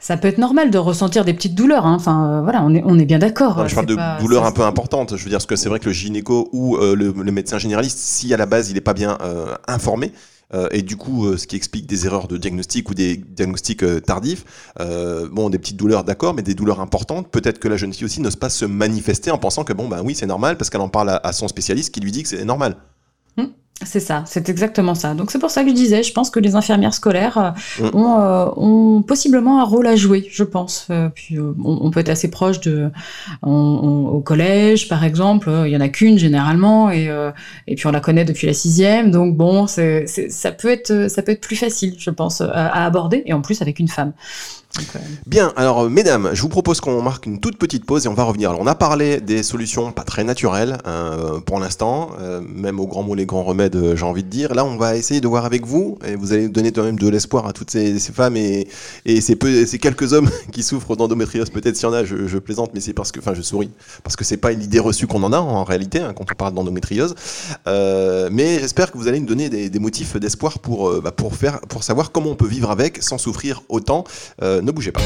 [0.04, 1.86] ça peut être normal de ressentir des petites douleurs.
[1.86, 1.96] Hein.
[1.96, 3.66] Enfin, euh, voilà, on est, on est bien d'accord.
[3.66, 5.16] Je parle de douleurs un peu importantes.
[5.16, 8.00] Je veux dire, parce que c'est vrai que le gynéco ou euh, le, médecin généraliste,
[8.00, 10.12] si à la base il n'est pas bien euh, informé,
[10.70, 14.46] et du coup, ce qui explique des erreurs de diagnostic ou des diagnostics tardifs.
[15.32, 17.28] bon, des petites douleurs, d'accord, mais des douleurs importantes.
[17.32, 20.04] Peut-être que la jeune fille aussi n'ose pas se manifester en pensant que bon, ben
[20.06, 22.46] oui, c'est normal parce qu'elle en parle à, son spécialiste qui lui dit que c'est
[22.46, 22.76] normal.
[23.86, 25.14] C'est ça, c'est exactement ça.
[25.14, 27.92] Donc c'est pour ça que je disais, je pense que les infirmières scolaires euh, mm.
[27.96, 30.88] euh, ont, possiblement un rôle à jouer, je pense.
[30.90, 32.90] Euh, puis on, peut être assez proche de,
[33.42, 37.10] au collège, par exemple, il y en a qu'une généralement, et,
[37.68, 41.22] et puis on la connaît depuis la sixième, donc bon, c'est, ça peut être, ça
[41.22, 44.14] peut être plus facile, je pense, à aborder, et en plus avec une femme.
[45.28, 48.16] Bien, alors euh, mesdames, je vous propose qu'on marque une toute petite pause et on
[48.16, 48.50] va revenir.
[48.50, 52.88] Alors, on a parlé des solutions pas très naturelles euh, pour l'instant, euh, même au
[52.88, 54.56] grand mot les grands remèdes, j'ai envie de dire.
[54.56, 57.08] Là, on va essayer de voir avec vous et vous allez donner quand même de
[57.08, 58.68] l'espoir à toutes ces, femmes et,
[59.06, 59.38] et ces,
[59.80, 61.52] quelques hommes qui souffrent d'endométriose.
[61.52, 63.70] Peut-être s'il y en a, je, plaisante, mais c'est parce que, enfin, je souris
[64.04, 66.36] parce que c'est pas une idée reçue qu'on en a en réalité hein, quand on
[66.36, 67.14] parle d'endométriose.
[67.68, 71.34] mais j'espère que vous allez nous donner des, motifs d'espoir pour, bah, pour
[71.68, 74.06] pour savoir comment on peut vivre avec sans souffrir autant
[74.64, 75.02] ne bougez pas.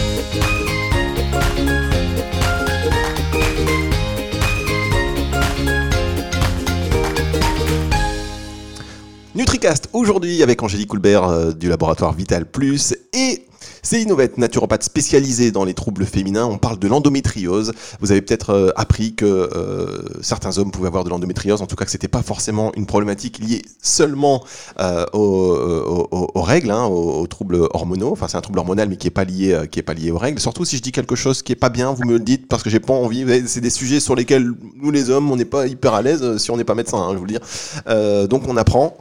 [9.35, 13.45] NutriCast aujourd'hui avec Angélique Coulbert euh, du laboratoire Vital Plus et
[13.87, 16.45] c'est Innovette, naturopathe spécialisée dans les troubles féminins.
[16.45, 17.71] On parle de l'endométriose.
[18.01, 21.77] Vous avez peut-être euh, appris que euh, certains hommes pouvaient avoir de l'endométriose, en tout
[21.77, 24.43] cas que c'était pas forcément une problématique liée seulement
[24.81, 28.11] euh, aux, règles, hein, aux, troubles hormonaux.
[28.11, 30.41] Enfin, c'est un trouble hormonal, mais qui est pas lié, pas lié aux règles.
[30.41, 32.63] Surtout si je dis quelque chose qui est pas bien, vous me le dites parce
[32.63, 33.25] que j'ai pas envie.
[33.47, 36.51] C'est des sujets sur lesquels nous les hommes, on n'est pas hyper à l'aise si
[36.51, 38.27] on n'est pas médecin, hein, je vous le dire.
[38.27, 38.97] donc on apprend,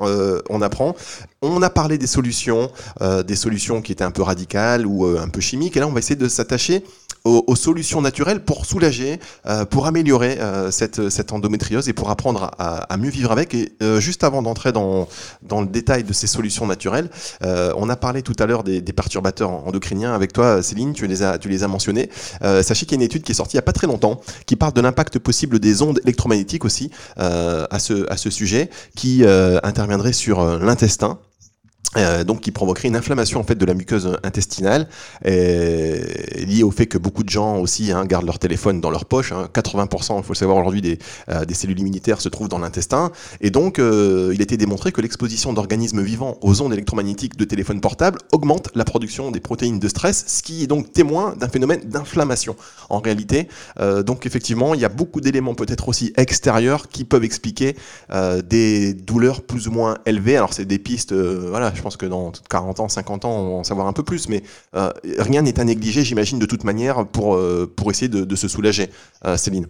[0.49, 0.95] on apprend.
[1.43, 2.71] On a parlé des solutions,
[3.01, 5.77] des solutions qui étaient un peu radicales ou euh, un peu chimique.
[5.77, 6.85] Et là, on va essayer de s'attacher
[7.25, 12.53] aux, solutions naturelles pour soulager, euh, pour améliorer euh, cette, cette, endométriose et pour apprendre
[12.57, 13.53] à, mieux vivre avec.
[13.53, 15.09] Et juste avant d'entrer dans,
[15.43, 17.11] dans le détail de ces solutions naturelles,
[17.43, 21.39] on a parlé tout à l'heure des, perturbateurs endocriniens avec toi, Céline, tu les as,
[21.39, 22.11] tu les as mentionnés.
[22.41, 24.21] sachez qu'il y a une étude qui est sortie il n'y a pas très longtemps
[24.47, 29.25] qui parle de l'impact possible des ondes électromagnétiques aussi à, ce, à ce sujet, qui
[29.65, 31.19] interviendrait sur l'intestin
[31.97, 34.89] euh, donc qui provoquerait une inflammation en fait de la muqueuse intestinale
[35.27, 36.05] euh,
[36.37, 39.33] liée au fait que beaucoup de gens aussi hein, gardent leur téléphone dans leur poche
[39.33, 40.17] 80% hein.
[40.19, 43.13] il faut le savoir aujourd'hui des, euh, des, cellules immunitaires se trouvent dans l'intestin.
[43.41, 47.81] Et donc il a été démontré que l'exposition d'organismes vivants aux ondes électromagnétiques de téléphone
[47.81, 51.81] portable augmente la production des protéines de stress ce qui est donc témoin d'un phénomène
[51.85, 52.57] d'inflammation
[52.91, 53.49] en réalité.
[54.05, 57.77] Donc effectivement il y a beaucoup d'éléments peut-être aussi extérieurs qui peuvent expliquer
[58.45, 60.37] des douleurs plus ou moins élevées.
[60.37, 63.55] Alors c'est des pistes voilà je pense que dans 40 ans, 50 ans, on va
[63.57, 64.43] en savoir un peu plus, mais
[64.75, 68.91] euh, rien n'est à négliger, j'imagine, de toute manière, pour, euh, essayer de, se soulager.
[69.25, 69.67] Euh, Céline.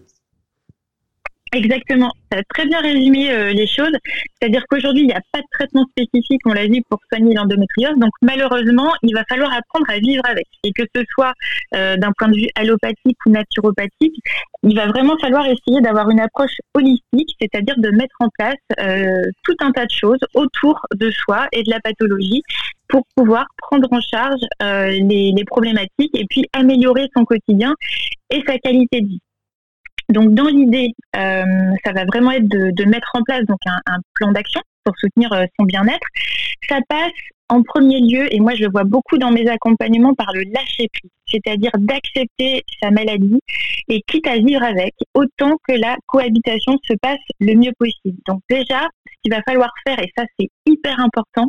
[1.53, 3.93] Exactement, ça a très bien résumé euh, les choses.
[4.35, 7.97] C'est-à-dire qu'aujourd'hui, il n'y a pas de traitement spécifique, on l'a dit, pour soigner l'endométriose.
[7.99, 10.47] Donc malheureusement, il va falloir apprendre à vivre avec.
[10.65, 11.33] Et que ce soit
[11.75, 14.17] euh, d'un point de vue allopathique ou naturopathique,
[14.65, 19.23] il va vraiment falloir essayer d'avoir une approche holistique, c'est-à-dire de mettre en place euh,
[19.45, 22.43] tout un tas de choses autour de soi et de la pathologie
[22.89, 27.75] pour pouvoir prendre en charge les, les problématiques et puis améliorer son quotidien
[28.31, 29.21] et sa qualité de vie.
[30.09, 31.45] Donc dans l'idée, euh,
[31.85, 35.45] ça va vraiment être de, mettre en place donc un, plan d'action pour soutenir euh,
[35.59, 36.07] son bien-être.
[36.69, 37.13] Ça passe
[37.49, 40.89] en premier lieu, et moi je le vois beaucoup dans mes accompagnements, par le lâcher
[40.93, 43.39] prise, c'est-à-dire d'accepter sa maladie
[43.89, 48.19] et quitte à vivre avec, autant que la cohabitation se passe le mieux possible.
[48.27, 51.47] Donc déjà, ce qu'il va falloir faire, et ça c'est hyper important,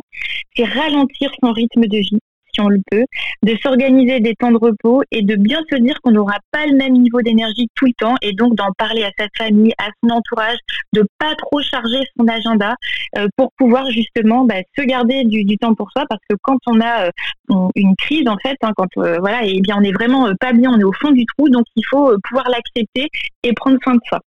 [0.56, 2.20] c'est ralentir son rythme de vie
[2.60, 3.04] on le peut,
[3.42, 6.76] de s'organiser des temps de repos et de bien se dire qu'on n'aura pas le
[6.76, 10.10] même niveau d'énergie tout le temps et donc d'en parler à sa famille, à son
[10.10, 10.58] entourage,
[10.92, 12.74] de pas trop charger son agenda
[13.16, 16.80] euh, pour pouvoir justement bah, se garder du, temps pour soi parce que quand on
[16.80, 19.92] a euh, une crise en fait, hein, quand euh, voilà, et eh bien on est
[19.92, 23.08] vraiment pas bien, on est au fond du trou, donc il faut pouvoir l'accepter
[23.42, 24.20] et prendre soin de soi.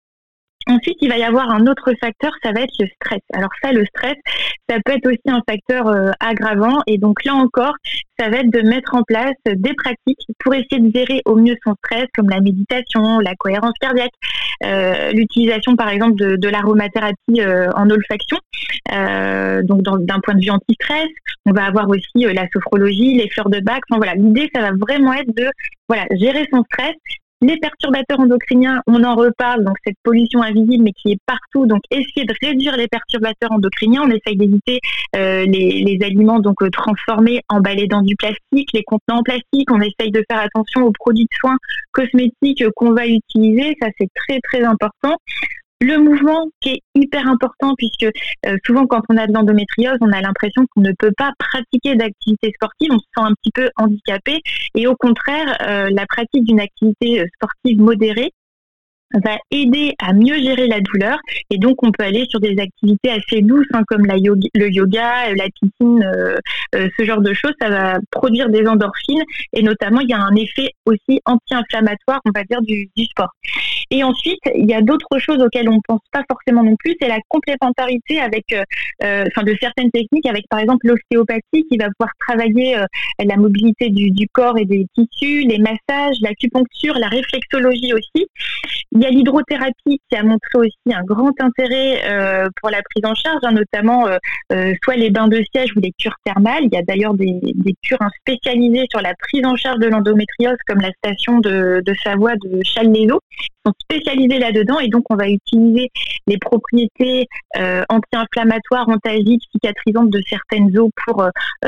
[0.69, 3.21] Ensuite, il va y avoir un autre facteur, ça va être le stress.
[3.33, 4.13] Alors ça, le stress,
[4.69, 6.77] ça peut être aussi un facteur euh, aggravant.
[6.85, 7.73] Et donc là encore,
[8.19, 11.55] ça va être de mettre en place des pratiques pour essayer de gérer au mieux
[11.63, 14.11] son stress, comme la méditation, la cohérence cardiaque,
[14.63, 18.37] euh, l'utilisation par exemple de, l'aromathérapie euh, en olfaction.
[18.91, 21.09] donc d'un point de vue anti-stress,
[21.47, 23.81] on va avoir aussi la sophrologie, les fleurs de bac.
[23.89, 25.47] Enfin voilà, l'idée, ça va vraiment être de
[25.87, 26.95] voilà gérer son stress
[27.41, 31.65] les perturbateurs endocriniens, on en reparle, donc cette pollution invisible, mais qui est partout.
[31.65, 34.01] Donc, essayer de réduire les perturbateurs endocriniens.
[34.03, 34.79] On essaye d'éviter
[35.15, 39.71] euh, les, aliments donc euh, transformés, emballés dans du plastique, les contenants en plastique.
[39.71, 41.57] On essaye de faire attention aux produits de soins
[41.93, 43.75] cosmétiques qu'on va utiliser.
[43.81, 45.15] Ça, c'est très très important
[45.81, 50.11] le mouvement qui est hyper important puisque euh, souvent quand on a de l'endométriose, on
[50.11, 53.69] a l'impression qu'on ne peut pas pratiquer d'activité sportive, on se sent un petit peu
[53.77, 54.41] handicapé
[54.75, 58.31] et au contraire, euh, la pratique d'une activité euh, sportive modérée
[59.23, 61.17] va aider à mieux gérer la douleur
[61.49, 64.69] et donc on peut aller sur des activités assez douces hein, comme la yoga, le
[64.69, 66.05] yoga, la piscine,
[66.73, 70.35] ce genre de choses, ça va produire des endorphines et notamment il y a un
[70.35, 73.31] effet aussi anti-inflammatoire, on va dire du, du, sport.
[73.91, 77.07] Et ensuite il y a d'autres choses auxquelles on pense pas forcément non plus, c'est
[77.07, 82.13] la complémentarité avec, euh, enfin de certaines techniques avec par exemple l'ostéopathie qui va pouvoir
[82.27, 82.77] travailler
[83.19, 88.27] la mobilité du, du corps et des tissus, les massages, l'acupuncture, la réflexologie aussi.
[88.91, 93.05] Il y a l'hydrothérapie qui a montré aussi un grand intérêt euh, pour la prise
[93.05, 94.17] en charge, hein, notamment euh,
[94.51, 96.63] euh, soit les bains de siège ou les cures thermales.
[96.63, 97.39] Il y a d'ailleurs des,
[97.83, 102.35] cures hein, spécialisées sur la prise en charge de l'endométriose, comme la station de, Savoie
[102.35, 103.19] de Challes-les-Eaux,
[103.65, 104.79] sont spécialisées là-dedans.
[104.79, 105.89] Et donc, on va utiliser
[106.27, 111.25] les propriétés anti-inflammatoires, antalgiques, cicatrisantes de certaines eaux pour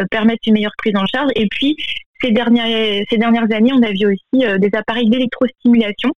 [0.10, 1.32] permettre une meilleure prise en charge.
[1.36, 1.76] Et puis,
[2.22, 6.12] ces dernières, ces dernières années, on a vu aussi des appareils d'électrostimulation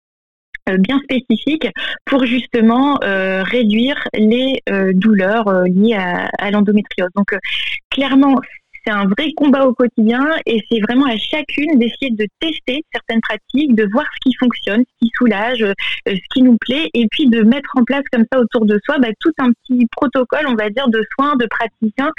[0.70, 1.68] euh, bien spécifique
[2.06, 7.10] pour justement euh, réduire les euh, douleurs liées à, l'endométriose.
[7.16, 7.36] Donc
[7.90, 8.36] clairement,
[8.86, 13.22] c'est un vrai combat au quotidien et c'est vraiment à chacune d'essayer de tester certaines
[13.22, 15.66] pratiques, de voir ce qui fonctionne, ce qui soulage,
[16.08, 18.98] ce qui nous plaît et puis de mettre en place comme ça autour de soi
[19.00, 22.12] bah, tout un petit protocole, on va dire, de soins, de praticiens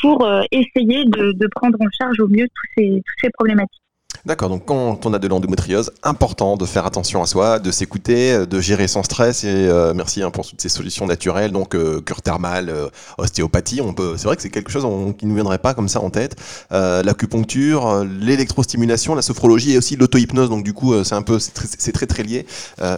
[0.00, 3.82] pour essayer de, prendre en charge au mieux tous toutes ces problématiques.
[4.26, 8.46] D'accord, donc quand on a de l'endométriose, important de faire attention à soi, de s'écouter,
[8.46, 12.00] de gérer son stress et euh, merci hein, pour toutes ces solutions naturelles, donc euh,
[12.00, 14.86] cure thermale, euh, ostéopathie, on peut, c'est vrai que c'est quelque chose
[15.18, 16.36] qui ne nous viendrait pas comme ça en tête.
[16.70, 22.06] L'acupuncture, l'électrostimulation, la sophrologie et aussi l'auto-hypnose, donc du coup c'est un peu, c'est très,
[22.06, 22.46] très lié.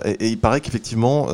[0.04, 1.26] Et, il paraît qu'effectivement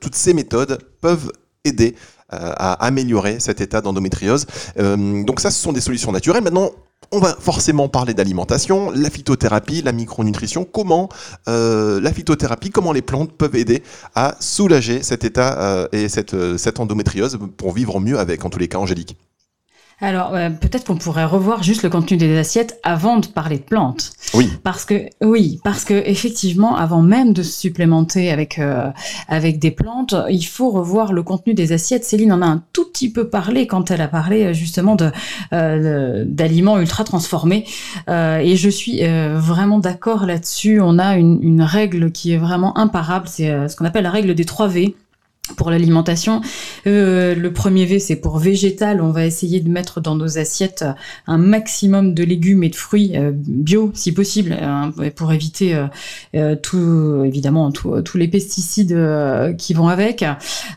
[0.00, 1.32] toutes ces méthodes peuvent
[1.64, 1.94] aider
[2.34, 4.46] à améliorer cet état d'endométriose.
[4.76, 6.42] donc ça, ce sont des solutions naturelles.
[6.42, 6.70] Maintenant,
[7.12, 11.08] on va forcément parler d'alimentation, la phytothérapie, la micronutrition, comment
[11.48, 13.82] euh, la phytothérapie, comment les plantes peuvent aider
[14.14, 18.50] à soulager cet état euh, et cette, euh, cette endométriose pour vivre mieux avec, en
[18.50, 19.16] tous les cas, Angélique?
[20.00, 23.62] Alors euh, peut-être qu'on pourrait revoir juste le contenu des assiettes avant de parler de
[23.62, 24.12] plantes.
[24.34, 24.50] Oui.
[24.62, 28.90] Parce que oui, parce que effectivement, avant même de se supplémenter avec euh,
[29.28, 32.04] avec des plantes, il faut revoir le contenu des assiettes.
[32.04, 35.12] Céline en a un tout petit peu parlé quand elle a parlé euh, justement de
[36.24, 37.64] d'aliments ultra transformés.
[38.08, 40.80] et je suis vraiment d'accord là-dessus.
[40.80, 43.28] On a une, une règle qui est vraiment imparable.
[43.28, 44.96] C'est ce qu'on appelle la règle des 3 V
[45.56, 46.40] pour l'alimentation.
[46.86, 49.02] Euh, le premier V, c'est pour végétal.
[49.02, 50.86] On va essayer de mettre dans nos assiettes
[51.26, 55.76] un maximum de légumes et de fruits euh, bio, si possible, hein, pour éviter
[56.34, 58.96] euh, évidemment, tous les pesticides
[59.58, 60.24] qui vont avec.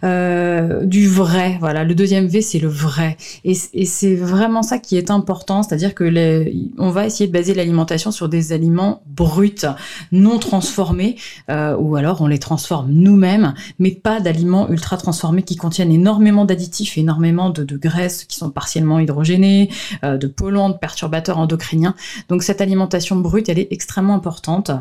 [0.03, 1.83] du vrai, voilà.
[1.83, 3.15] Le deuxième V, c'est le vrai.
[3.45, 8.11] Et, c'est vraiment ça qui est important, c'est-à-dire que on va essayer de baser l'alimentation
[8.11, 9.65] sur des aliments bruts,
[10.11, 11.15] non transformés,
[11.49, 16.97] ou alors on les transforme nous-mêmes, mais pas d'aliments ultra transformés qui contiennent énormément d'additifs,
[16.97, 19.69] énormément de, graisses qui sont partiellement hydrogénées,
[20.03, 21.95] euh, de polluants, de perturbateurs endocriniens.
[22.29, 24.71] Donc cette alimentation brute, elle est extrêmement importante.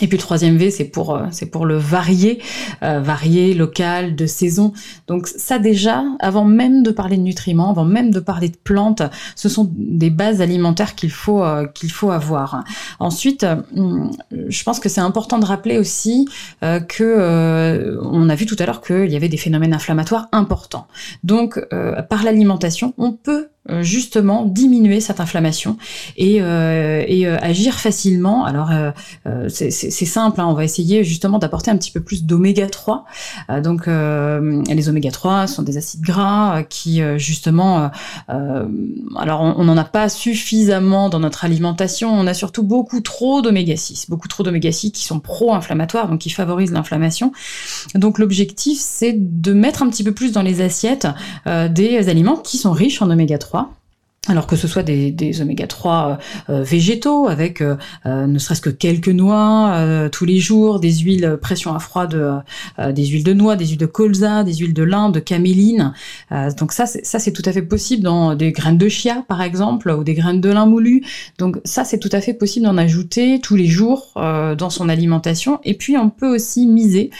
[0.00, 2.40] Et puis le troisième V, c'est pour euh, c'est pour le varier,
[2.82, 4.72] euh, varier local, de saison.
[5.06, 9.02] Donc ça déjà, avant même de parler de nutriments, avant même de parler de plantes,
[9.36, 12.64] ce sont des bases alimentaires qu'il faut euh, qu'il faut avoir.
[13.00, 16.26] Ensuite, je pense que c'est important de rappeler aussi
[16.62, 20.86] que on a vu tout à l'heure qu'il y avait des phénomènes inflammatoires importants.
[21.22, 21.60] Donc
[22.08, 25.76] par l'alimentation, on peut euh, justement diminuer cette inflammation
[26.16, 28.44] et, euh, euh, agir facilement.
[28.44, 28.70] Alors
[29.48, 33.04] c'est simple, hein, on va essayer justement d'apporter un petit peu plus d'oméga 3.
[33.62, 37.90] donc les oméga 3 sont des acides gras qui justement,
[38.28, 43.76] alors on n'en a pas suffisamment dans notre alimentation, on a surtout beaucoup trop d'oméga
[43.76, 47.32] 6, beaucoup trop d'oméga 6 qui sont pro-inflammatoires, donc qui favorisent l'inflammation.
[47.94, 51.06] Donc l'objectif c'est de mettre un petit peu plus dans les assiettes
[51.46, 53.51] des aliments qui sont riches en oméga 3
[54.28, 58.70] alors que ce soit des, oméga 3 euh, euh, végétaux avec euh, ne serait-ce que
[58.70, 59.76] quelques noix
[60.12, 62.30] tous les jours, des huiles pression à froid de
[62.92, 65.92] des huiles de noix, des huiles de colza, des huiles de lin, de caméline.
[66.56, 69.90] donc ça ça c'est tout à fait possible dans des graines de chia par exemple
[69.90, 71.04] ou des graines de lin moulu.
[71.38, 75.58] Donc ça c'est tout à fait possible d'en ajouter tous les jours dans son alimentation
[75.64, 77.10] et puis on peut aussi miser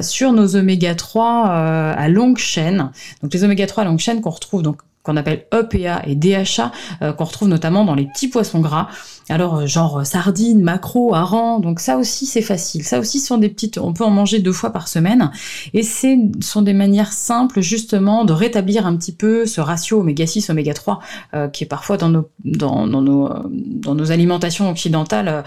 [0.00, 2.90] sur nos oméga 3 à longue chaîne.
[3.22, 4.78] Donc les oméga 3 à longue chaîne qu'on retrouve donc
[5.10, 6.70] qu'on appelle EPA et DHA,
[7.02, 8.88] euh, qu'on retrouve notamment dans les petits poissons gras.
[9.28, 12.84] Alors, euh, genre sardines, maquereaux, harengs, donc ça aussi c'est facile.
[12.84, 15.30] Ça aussi sont des petites, on peut en manger deux fois par semaine.
[15.74, 20.26] Et c'est sont des manières simples justement de rétablir un petit peu ce ratio oméga
[20.26, 21.00] 6, oméga 3
[21.34, 25.44] euh, qui est parfois dans nos, dans, nos, alimentations occidentales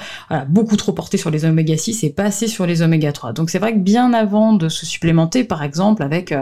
[0.47, 3.34] beaucoup trop porté sur les oméga 6 et pas assez sur les oméga 3.
[3.34, 6.34] Donc c'est vrai que bien avant de se supplémenter par exemple avec,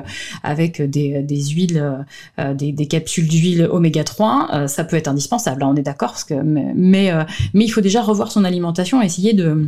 [0.44, 2.06] avec des, des huiles,
[2.38, 2.88] des, des
[3.20, 7.66] d'huile oméga 3, euh, ça peut être indispensable, on est d'accord, mais, mais, euh, mais,
[7.66, 9.68] il faut déjà revoir son alimentation et essayer de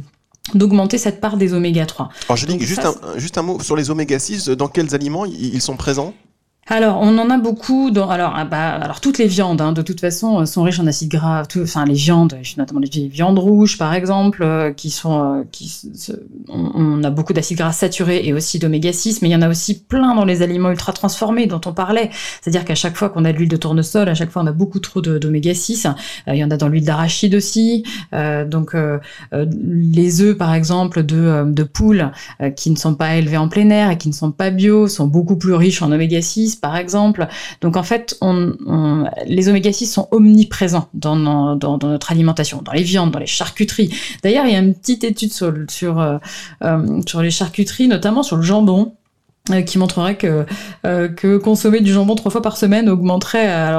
[0.53, 2.09] d'augmenter cette part des oméga 3.
[2.27, 5.77] Angélique, juste, un, juste un mot sur les oméga 6, dans quels aliments ils sont
[5.77, 6.13] présents?
[6.67, 8.09] Alors, on en a beaucoup dans.
[8.09, 10.87] Alors, ah bah, alors toutes les viandes, hein, de toute façon, euh, sont riches en
[10.87, 11.43] acides gras.
[11.61, 15.69] enfin, les viandes, notamment les viandes rouges, par exemple, euh, qui sont, euh, qui,
[16.47, 19.49] on, a beaucoup d'acides gras saturés et aussi d'oméga 6, mais il y en a
[19.49, 22.11] aussi plein dans les aliments ultra transformés dont on parlait.
[22.41, 24.53] C'est-à-dire qu'à chaque fois qu'on a de l'huile de tournesol, à chaque fois on a
[24.53, 25.87] beaucoup trop d'oméga 6.
[26.27, 27.83] il y en a dans l'huile d'arachide aussi.
[28.47, 28.75] donc,
[29.33, 32.11] les œufs, par exemple, de, de poules
[32.55, 35.07] qui ne sont pas élevés en plein air et qui ne sont pas bio, sont
[35.07, 37.27] beaucoup plus riches en oméga 6 par exemple.
[37.61, 38.19] Donc en fait,
[39.25, 43.93] les oméga 6 sont omniprésents dans, notre alimentation, dans les viandes, dans les charcuteries.
[44.23, 46.17] D'ailleurs, il y a une petite étude sur, euh,
[46.63, 48.95] euh, les charcuteries, notamment sur le jambon,
[49.51, 53.73] euh, qui montrerait que, consommer du jambon trois fois par semaine augmenterait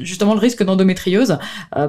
[0.00, 1.38] justement le risque d'endométriose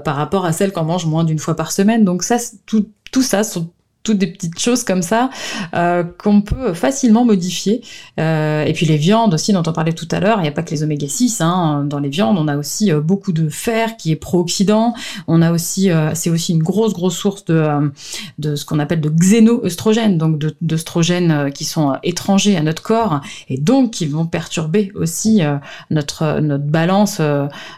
[0.03, 2.03] par rapport à celle qu'on mange moins d'une fois par semaine.
[2.03, 3.69] Donc ça, tout, tout ça sont
[4.03, 5.29] toutes des petites choses comme ça
[5.73, 7.81] euh, qu'on peut facilement modifier.
[8.19, 10.51] Euh, et puis les viandes aussi dont on parlait tout à l'heure, il n'y a
[10.51, 11.39] pas que les oméga 6.
[11.39, 11.85] Hein.
[11.89, 14.93] Dans les viandes, on a aussi euh, beaucoup de fer qui est pro-oxydant.
[15.27, 17.91] On a aussi, c'est aussi une grosse grosse source de,
[18.39, 23.57] de ce qu'on appelle de xénoœstrogènes, donc d'œstrogènes qui sont étrangers à notre corps et
[23.57, 25.41] donc qui vont perturber aussi
[25.89, 27.21] notre notre balance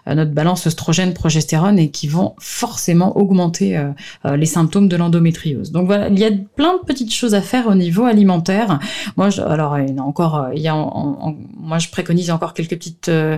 [0.08, 3.80] notre balance œstrogène-progestérone et qui vont forcément augmenter
[4.24, 5.72] les symptômes de l'endométriose.
[5.72, 8.80] Donc voilà il y a plein de petites choses à faire au niveau alimentaire.
[9.18, 10.66] Moi, je, alors encore, il
[11.60, 13.38] moi je préconise encore quelques petites, euh,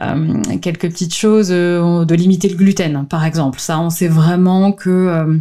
[0.00, 3.58] euh quelques petites choses euh, de limiter le gluten, par exemple.
[3.58, 5.40] Ça, on sait vraiment que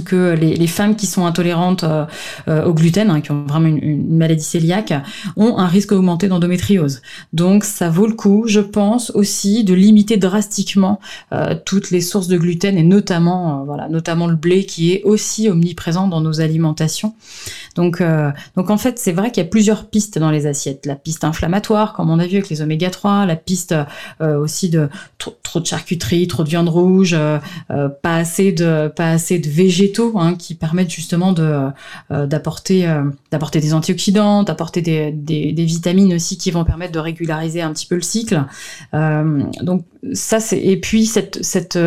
[0.00, 2.04] que les, les, femmes qui sont intolérantes euh,
[2.48, 4.94] euh, au gluten, hein, qui ont vraiment une, une, maladie cœliaque,
[5.36, 7.02] ont un risque augmenté d'endométriose.
[7.32, 11.00] Donc ça vaut le coup, je pense aussi, de limiter drastiquement
[11.32, 15.48] euh, toutes les sources de gluten et notamment, voilà, notamment le blé qui est aussi
[15.48, 17.14] omniprésent dans nos alimentations.
[17.74, 18.02] Donc,
[18.56, 20.84] donc en fait, c'est vrai qu'il y a plusieurs pistes dans les assiettes.
[20.84, 23.74] La piste inflammatoire, comme on a vu avec les oméga 3, la piste
[24.20, 27.16] aussi de trop, de charcuterie, trop de viande rouge,
[27.68, 29.48] pas assez de pas assez de
[29.82, 31.68] végétaux Hein, qui permettent justement de
[32.10, 37.62] euh, d'apporter euh, d'apporter des antioxydants, d'apporter des, vitamines aussi qui vont permettre de régulariser
[37.62, 38.44] un petit peu le cycle.
[38.94, 41.78] Euh, donc ça c'est et puis cette cette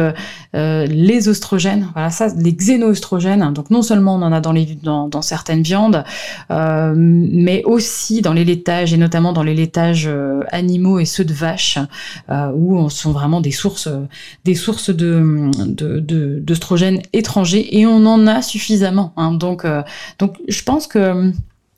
[0.54, 3.54] les oestrogènes, voilà ça les xénoestrogènes.
[3.54, 6.04] Donc non seulement on en a dans les dans, certaines viandes,
[6.50, 10.10] mais aussi dans les laitages et notamment dans les laitages
[10.52, 11.78] animaux et ceux de vaches
[12.30, 13.90] où on sont vraiment des sources
[14.46, 15.52] des sources de
[17.14, 19.14] étrangers et on en a suffisamment.
[19.18, 19.32] Hein.
[19.34, 19.84] Donc, euh,
[20.20, 21.32] donc je pense que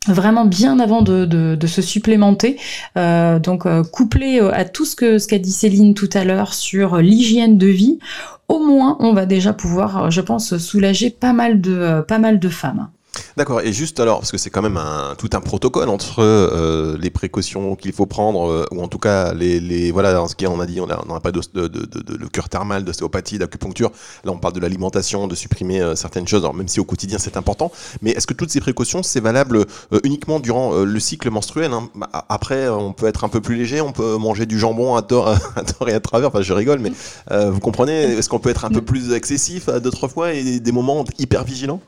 [0.07, 2.57] vraiment bien avant de, se supplémenter.
[2.97, 6.53] Euh, donc euh, couplé à tout ce que ce qu'a dit Céline tout à l'heure
[6.53, 7.99] sur l'hygiène de vie,
[8.47, 12.89] au moins on va déjà pouvoir, je pense, soulager pas mal de femmes.
[13.35, 13.61] D'accord.
[13.61, 17.09] Et juste alors, parce que c'est quand même un, tout un protocole entre euh, les
[17.09, 20.47] précautions qu'il faut prendre, euh, ou en tout cas les, les voilà, dans ce qui
[20.47, 23.91] on a dit, on n'a pas de, de, de, de, de cure thermal, d'ostéopathie, d'acupuncture.
[24.23, 26.41] Là, on parle de l'alimentation, de supprimer euh, certaines choses.
[26.41, 27.71] Alors même si au quotidien c'est important,
[28.01, 31.71] mais est-ce que toutes ces précautions c'est valable euh, uniquement durant euh, le cycle menstruel
[31.73, 31.89] hein?
[31.95, 35.01] Bah, Après, on peut être un peu plus léger, on peut manger du jambon à
[35.01, 36.29] tort, à tort et à travers.
[36.29, 36.91] Enfin, je rigole, mais
[37.29, 41.05] vous comprenez Est-ce qu'on peut être un peu plus excessif d'autres fois et des moments
[41.17, 41.81] hyper vigilants?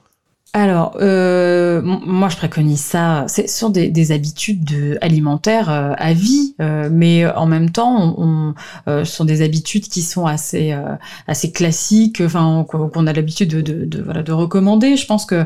[0.54, 3.26] Alors, euh, moi, je préconise ça.
[3.28, 8.16] Ce sont des, des habitudes de, alimentaires euh, à vie, euh, mais en même temps,
[8.18, 8.56] on,
[8.88, 10.76] ce sont des habitudes qui sont assez,
[11.28, 14.97] assez classiques, enfin, qu'on a l'habitude de, voilà, de recommander.
[14.97, 15.45] Je pense que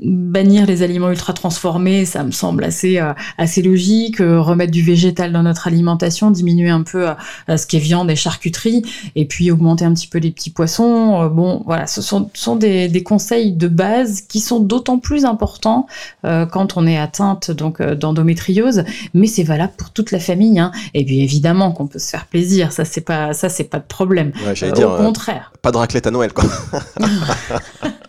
[0.00, 3.00] bannir les aliments ultra transformés, ça me semble assez,
[3.38, 4.18] assez logique.
[4.18, 7.08] remettre du végétal dans notre alimentation, diminuer un peu
[7.48, 8.82] ce qui est viande et charcuterie,
[9.16, 11.28] et puis augmenter un petit peu les petits poissons.
[11.28, 13.95] bon, voilà, ce sont, sont des conseils de base
[14.28, 15.86] qui sont d'autant plus importants
[16.24, 18.84] euh, quand on est atteinte donc euh, d'endométriose,
[19.14, 20.58] mais c'est valable pour toute la famille.
[20.58, 20.72] Hein.
[20.94, 23.86] Et puis évidemment qu'on peut se faire plaisir, ça c'est pas ça c'est pas de
[23.86, 24.32] problème.
[24.46, 25.52] Ouais, dire, au contraire.
[25.62, 26.44] pas de raclette à Noël quoi.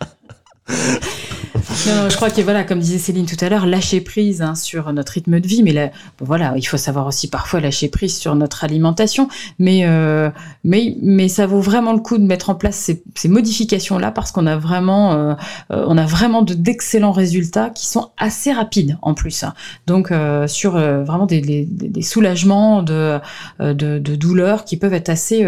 [2.08, 5.12] je crois que voilà, comme disait Céline tout à l'heure, lâcher prise hein, sur notre
[5.12, 5.90] rythme de vie, mais là,
[6.20, 9.28] voilà, il faut savoir aussi parfois lâcher prise sur notre alimentation,
[9.58, 10.30] mais euh,
[10.64, 14.10] mais mais ça vaut vraiment le coup de mettre en place ces, ces modifications là
[14.10, 15.34] parce qu'on a vraiment euh,
[15.70, 19.42] euh on a vraiment de d'excellents résultats qui sont assez rapides en plus.
[19.42, 19.54] Hein.
[19.86, 23.18] Donc euh, sur euh, vraiment des, des, des, soulagements de,
[23.60, 25.46] de, de douleurs qui peuvent être assez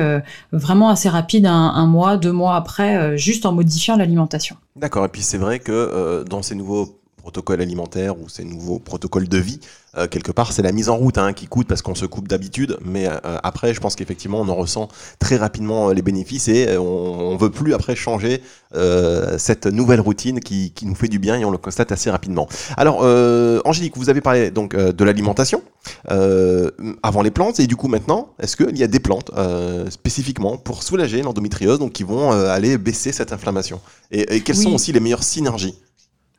[0.52, 4.56] vraiment assez rapides un, un mois, deux mois après, juste en modifiant l'alimentation.
[4.81, 8.78] D'accord, et puis c'est vrai que euh, dans ces nouveaux protocoles alimentaires ou ces nouveaux
[8.78, 9.61] protocoles de vie,
[9.97, 12.28] euh, quelque part, c'est la mise en route hein, qui coûte parce qu'on se coupe
[12.28, 14.88] d'habitude, mais euh, après, je pense qu'effectivement, on en ressent
[15.18, 18.43] très rapidement les bénéfices et on, on veut plus après changer
[19.38, 22.49] cette nouvelle routine qui, qui, nous fait du bien et on le constate assez rapidement.
[22.76, 23.01] Alors,
[23.64, 25.62] Angélique, vous avez parlé donc de l'alimentation
[26.07, 29.32] avant les plantes et du coup maintenant, est-ce qu'il y a des plantes
[29.91, 33.80] spécifiquement pour soulager l'endométriose, donc qui vont aller baisser cette inflammation?
[34.12, 35.74] Et, et quelles sont aussi les meilleures synergies?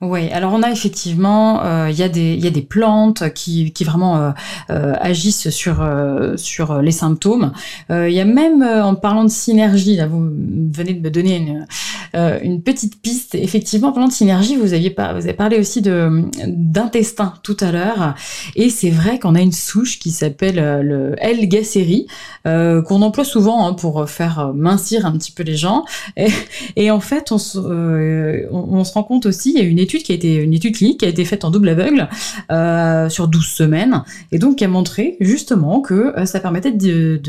[0.01, 3.71] Oui, alors on a effectivement, euh, il y, a des, y a des plantes qui,
[3.71, 4.31] qui vraiment euh,
[4.71, 5.87] euh, agissent sur,
[6.37, 7.51] sur les symptômes.
[7.91, 10.27] Il y a même, en parlant de synergie, là vous
[10.73, 11.67] venez de me donner une,
[12.41, 13.35] une petite piste.
[13.35, 17.57] Effectivement, en parlant de synergie, vous, aviez pas, vous avez parlé aussi de d'intestin tout
[17.59, 18.15] à l'heure.
[18.55, 22.07] Et c'est vrai qu'on a une souche qui s'appelle le L-Gacérie,
[22.43, 25.85] qu'on emploie souvent hein, pour faire mincir un petit peu les gens.
[26.75, 29.90] Et, en fait, on, on, on se rend compte aussi, il y a une étude
[29.99, 32.09] qui a été une étude clinique qui a été faite en double aveugle
[32.51, 37.21] euh, sur 12 semaines et donc qui a montré justement que euh, ça permettait de,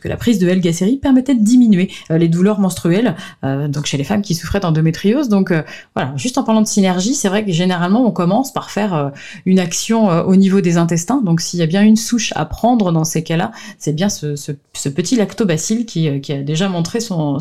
[0.00, 4.04] que la prise de L-gacérie permettait de diminuer euh, les douleurs menstruelles donc chez les
[4.04, 5.28] femmes qui souffraient d'endométriose.
[5.28, 5.52] Donc
[5.94, 9.12] voilà, juste en parlant de synergie, c'est vrai que généralement on commence par faire
[9.46, 11.20] une action au niveau des intestins.
[11.22, 14.52] Donc s'il y a bien une souche à prendre dans ces cas-là, c'est bien ce,
[14.90, 17.40] petit lactobacille qui, a déjà montré son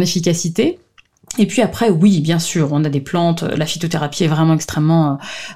[0.00, 0.78] efficacité.
[1.36, 3.42] Et puis après, oui, bien sûr, on a des plantes.
[3.42, 5.14] La phytothérapie est vraiment extrêmement euh,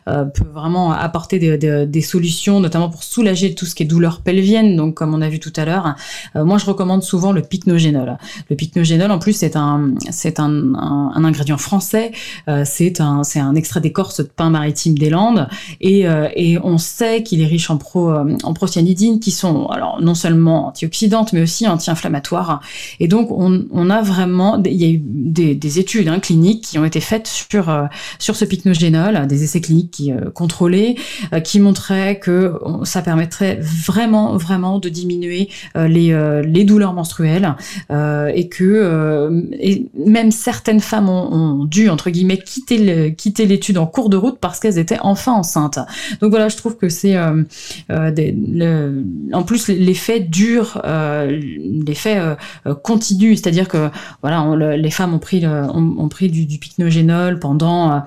[0.08, 3.86] euh, peut vraiment apporter des, des, des, solutions, notamment pour soulager tout ce qui est
[3.86, 4.76] douleur pelvienne.
[4.76, 5.94] Donc, comme on a vu tout à l'heure,
[6.36, 8.18] euh, moi je recommande souvent le pycnogénol.
[8.50, 12.12] Le pycnogénol, en plus, c'est un c'est un, un, un, ingrédient français.
[12.48, 15.48] Euh, c'est un c'est un extrait d'écorce de pin maritime des Landes
[15.80, 20.00] et euh, et on sait qu'il est riche en pro en procyanidines qui sont alors
[20.00, 22.60] non seulement antioxydantes mais aussi anti-inflammatoires.
[23.00, 26.64] Et donc on, on a vraiment il y a eu des des études hein, cliniques
[26.64, 27.84] qui ont été faites sur euh,
[28.18, 30.96] sur ce pycnogénol, des essais cliniques qui euh, contrôlés,
[31.32, 36.12] euh, qui montraient que ça permettrait vraiment vraiment de diminuer les
[36.44, 37.54] les douleurs menstruelles
[37.90, 43.86] et que et même certaines femmes ont, dû entre guillemets quitter le, quitter l'étude en
[43.86, 45.78] cours de route parce qu'elles étaient enfin enceintes.
[46.20, 47.44] Donc voilà, je trouve que c'est en
[49.46, 50.82] plus l'effet dure,
[51.86, 52.20] l'effet
[52.82, 53.90] continue, c'est-à-dire que
[54.22, 57.98] voilà, les femmes ont pris euh, ont, pris du, du pycnogénol pendant euh,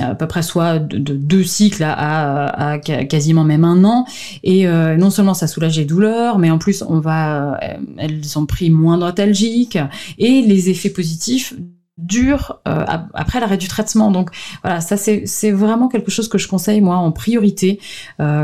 [0.00, 4.06] à peu près soit de, deux cycles à, quasiment même un an.
[4.42, 7.58] Et euh, non seulement ça soulage les douleurs, mais en plus on va,
[7.98, 9.78] elles ont pris moins d'antalgiques
[10.18, 11.54] et les effets positifs
[11.98, 14.10] durent après l'arrêt du traitement.
[14.10, 14.30] Donc
[14.62, 17.80] voilà, ça c'est vraiment quelque chose que je conseille moi en priorité,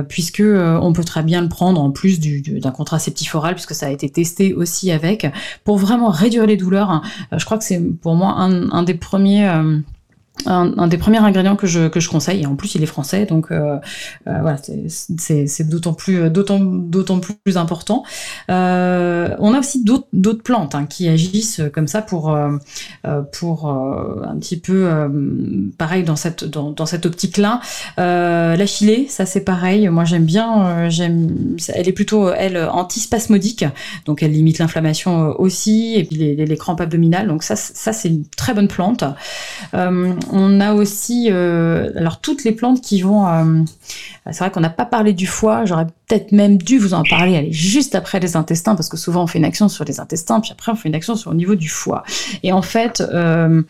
[0.08, 3.90] puisque on peut très bien le prendre en plus d'un contraceptif oral, puisque ça a
[3.90, 5.26] été testé aussi avec,
[5.64, 7.02] pour vraiment réduire les douleurs.
[7.32, 9.50] je crois que c'est pour moi un, un des premiers
[10.46, 12.42] un, des premiers ingrédients que je, que je conseille.
[12.42, 13.76] Et en plus, il est français, donc euh,
[14.26, 14.58] euh, voilà,
[14.88, 18.04] c'est d'autant plus, d'autant, d'autant plus important.
[18.50, 20.08] Euh, on a aussi d'autres,
[20.44, 22.38] plantes hein, qui agissent comme ça pour,
[23.32, 24.88] pour un petit peu
[25.78, 27.60] pareil dans cette, dans, dans cette optique-là.
[27.96, 29.88] la chilée, ça c'est pareil.
[29.88, 30.88] Moi, j'aime bien.
[30.88, 33.64] j'aime, elle est plutôt elle antispasmodique,
[34.06, 37.26] donc elle limite l'inflammation aussi et puis les, les, crampes abdominales.
[37.26, 39.04] Donc ça, ça c'est une très bonne plante.
[40.32, 43.26] On a aussi, euh, alors toutes les plantes qui vont.
[43.26, 43.62] Euh,
[44.26, 45.64] c'est vrai qu'on n'a pas parlé du foie.
[45.64, 47.36] J'aurais peut-être même dû vous en parler.
[47.36, 50.40] Aller juste après les intestins, parce que souvent on fait une action sur les intestins,
[50.40, 52.02] puis après on fait une action sur le niveau du foie.
[52.42, 53.62] Et en fait, euh,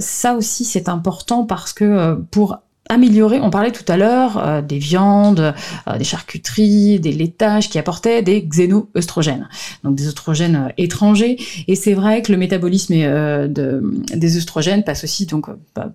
[0.00, 3.40] ça aussi c'est important parce que pour améliorer.
[3.40, 5.54] On parlait tout à l'heure euh, des viandes,
[5.88, 9.48] euh, des charcuteries, des laitages qui apportaient des xénoœstrogènes,
[9.82, 11.38] donc des œstrogènes euh, étrangers.
[11.66, 13.82] Et c'est vrai que le métabolisme de,
[14.14, 15.46] des œstrogènes passe aussi donc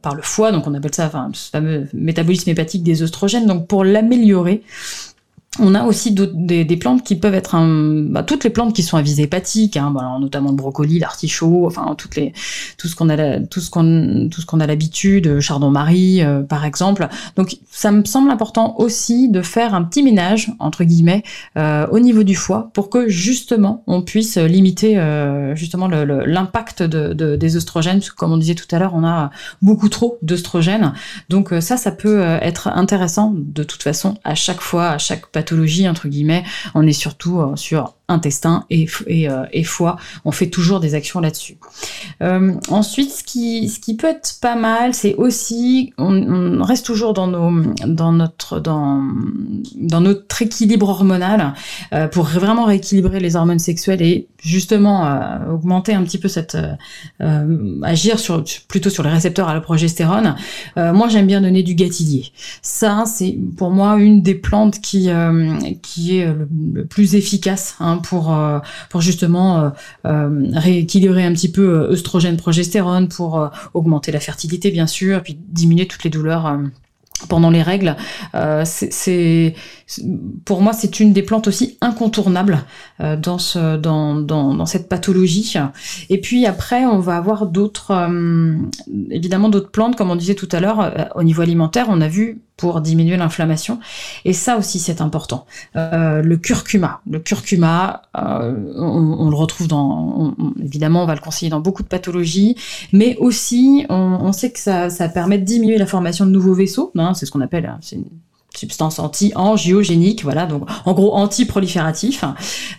[0.02, 3.46] par le foie, donc on appelle ça enfin, ce fameux métabolisme hépatique des œstrogènes.
[3.46, 4.64] Donc pour l'améliorer,
[5.58, 7.58] on a aussi des, plantes qui peuvent être
[8.10, 11.96] bah, toutes les plantes qui sont à visée hépatique, hein, notamment le brocoli, l'artichaut, enfin
[11.98, 12.08] tout
[12.88, 17.08] ce qu'on a, tout ce euh, chardon-marie euh, par exemple.
[17.36, 21.24] Donc ça me semble important aussi de faire un petit ménage entre guillemets
[21.58, 25.00] euh, au niveau du foie pour que justement on puisse limiter
[25.56, 29.04] justement l'impact de, de, des oestrogènes, parce que comme on disait tout à l'heure, on
[29.04, 29.32] a
[29.62, 30.94] beaucoup trop d'oestrogènes.
[31.30, 35.88] Donc ça, ça peut être intéressant de toute façon à chaque fois, à chaque pathologie,
[35.88, 36.44] entre guillemets,
[36.76, 39.98] on est surtout euh, sur intestin euh, et, foie.
[40.26, 41.58] On fait toujours des actions là-dessus.
[42.22, 48.62] Euh, ensuite, ce qui, peut être pas mal, c'est aussi, on, reste toujours dans, notre,
[50.42, 51.54] équilibre hormonal
[51.94, 55.20] euh, pour vraiment rééquilibrer les hormones sexuelles et justement
[55.52, 56.58] augmenter un petit peu cette
[57.84, 60.36] agir sur plutôt sur les récepteurs à la progestérone.
[60.78, 62.32] moi, j'aime bien donner du gâtillier.
[62.62, 65.10] Ça, c'est pour moi une des plantes qui
[65.82, 66.34] qui est
[66.74, 69.70] le, plus efficace hein, pour euh, pour justement euh,
[70.06, 75.88] euh, rééquilibrer un petit peu œstrogène, progestérone, pour augmenter la fertilité bien sûr, puis diminuer
[75.88, 76.58] toutes les douleurs
[77.28, 77.98] pendant les règles.
[78.64, 79.56] c'est
[80.46, 82.64] pour moi c'est une des plantes aussi incontournables
[83.00, 85.54] dans ce dans, dans, dans cette pathologie.
[86.10, 87.94] Et puis après on va avoir d'autres
[89.10, 92.42] évidemment d'autres plantes comme on disait tout à l'heure au niveau alimentaire on a vu
[92.60, 93.80] pour diminuer l'inflammation.
[94.26, 95.46] Et ça aussi, c'est important.
[95.78, 97.00] Euh, le curcuma.
[97.10, 100.36] Le curcuma, euh, on, le retrouve dans...
[100.62, 102.58] évidemment, on va le conseiller dans beaucoup de pathologies,
[102.92, 106.92] mais aussi, on, sait que ça, permet de diminuer la formation de nouveaux vaisseaux.
[106.96, 107.74] Hein, c'est ce qu'on appelle...
[107.82, 107.98] C'est
[108.56, 112.24] substance anti-angiogénique, voilà, donc en gros anti-prolifératif.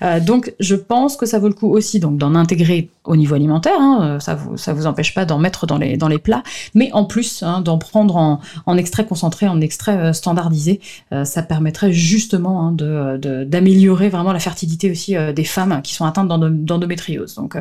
[0.03, 3.35] Euh, donc je pense que ça vaut le coup aussi donc d'en intégrer au niveau
[3.35, 6.43] alimentaire, hein, euh, ça vous vous empêche pas d'en mettre dans les plats,
[6.75, 10.81] mais en plus hein, d'en prendre en, extrait concentré, en extrait euh, standardisé,
[11.25, 17.35] ça permettrait justement hein, d'améliorer vraiment la fertilité aussi des femmes qui sont atteintes d'endométriose.
[17.35, 17.57] Donc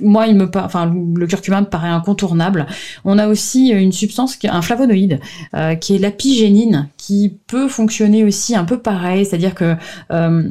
[0.00, 2.66] moi il me enfin le curcuma me paraît incontournable.
[3.04, 5.20] On a aussi une substance un flavonoïde
[5.80, 9.76] qui est l'apigénine qui peut fonctionner aussi un peu pareil, c'est-à-dire que
[10.10, 10.48] euh,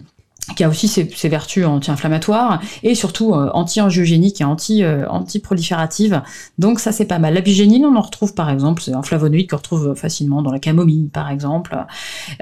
[0.56, 6.22] qui a aussi ses, vertus anti-inflammatoires et surtout euh, anti-angiogéniques et anti, euh, anti-prolifératives.
[6.60, 7.34] Donc ça c'est pas mal.
[7.34, 10.60] La bigénine, on en retrouve par exemple, c'est un flavonoïde qu'on retrouve facilement dans la
[10.60, 11.78] camomille par exemple.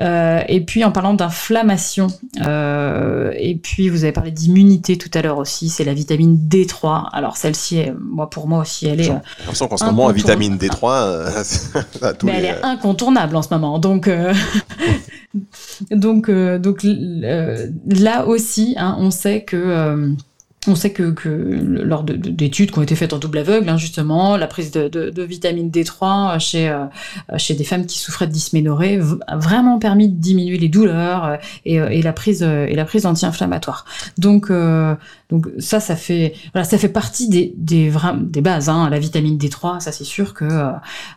[0.02, 2.08] Euh, et puis en parlant d'inflammation,
[2.42, 7.10] euh, et puis vous avez parlé d'immunité tout à l'heure aussi, c'est la vitamine D3.
[7.14, 9.04] Alors celle-ci, moi pour moi aussi, elle est.
[9.04, 11.44] J'ai l'impression qu'en ce moment, la vitamine D3,
[12.24, 13.80] Mais elle est incontournable en ce moment.
[13.80, 14.10] Donc
[15.92, 16.86] donc donc
[17.86, 20.10] là aussi, hein, on sait que euh,
[20.68, 24.38] on sait que, que lors d'études qui ont été faites en double aveugle, hein, justement,
[24.38, 26.86] la prise de, de, de, vitamine D3 chez, euh,
[27.38, 31.36] chez des femmes qui souffraient de dysménorrhée a vraiment permis de diminuer les douleurs euh,
[31.66, 33.86] et, euh, et, la prise et la prise anti-inflammatoire.
[34.20, 34.52] Donc
[35.30, 38.70] donc ça ça fait voilà ça fait partie des des, des bases.
[38.70, 40.46] Hein, la vitamine D3, ça c'est sûr que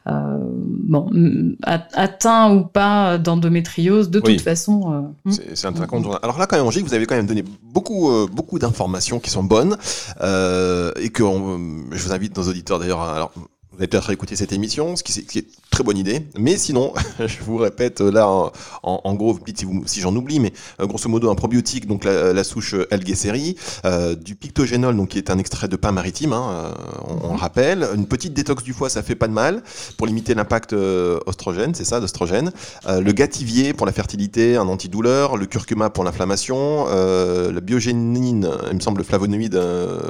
[0.06, 5.12] bon atteint ou pas d'endométriose, de toute façon.
[5.28, 5.74] c'est un
[6.22, 9.33] Alors là quand même, Angélique, vous avez quand même donné beaucoup beaucoup d'informations qui sont
[9.42, 9.76] bonnes.
[10.20, 13.32] Euh, et que je vous invite nos auditeurs d'ailleurs alors
[13.74, 16.22] vous allez peut-être écouter cette émission, ce qui, est très bonne idée.
[16.38, 18.52] Mais sinon, je vous répète là, en,
[18.82, 22.76] en gros, si, si j'en oublie, mais euh, grosso modo, un probiotique, donc la, souche
[22.92, 27.32] Algécérie, euh, du pictogénol, donc qui est un extrait de pain maritime, hein, euh, on,
[27.32, 27.88] le rappelle.
[27.96, 29.62] Une petite détox du foie, ça fait pas de mal
[29.96, 32.52] pour limiter l'impact euh, oestrogène, c'est ça, d'oestrogène.
[32.86, 35.36] le gativier pour la fertilité, un antidouleur.
[35.36, 36.86] Le curcuma pour l'inflammation.
[36.86, 39.60] la biogénine, il me semble, flavonoïde.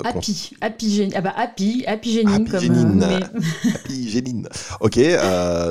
[0.05, 2.57] Api, apigénine, ah bah api, apigénine, comme.
[2.57, 2.71] Happy
[3.89, 4.49] Géline.
[4.81, 4.99] Ok,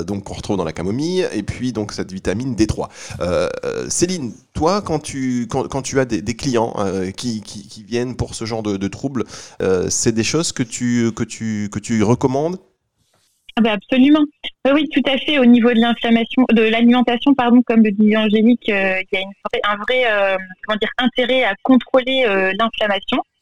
[0.05, 2.89] donc on retrouve dans la camomille et puis donc cette vitamine D3.
[3.89, 6.73] Céline, toi, quand tu, quand, tu as des, clients
[7.15, 7.41] qui,
[7.87, 9.25] viennent pour ce genre de, troubles,
[9.89, 12.57] c'est des choses que tu, que tu, que tu recommandes?
[13.55, 14.23] Ah bah, absolument.
[14.71, 15.37] Oui, tout à fait.
[15.37, 19.71] Au niveau de l'inflammation, de l'alimentation, pardon, comme le disait Angélique, euh, il y a
[19.71, 22.25] un vrai euh, comment dire, intérêt à contrôler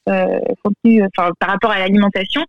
[0.10, 0.40] euh,
[0.84, 1.34] l'inflammation.
[1.40, 2.44] par rapport à l'alimentation.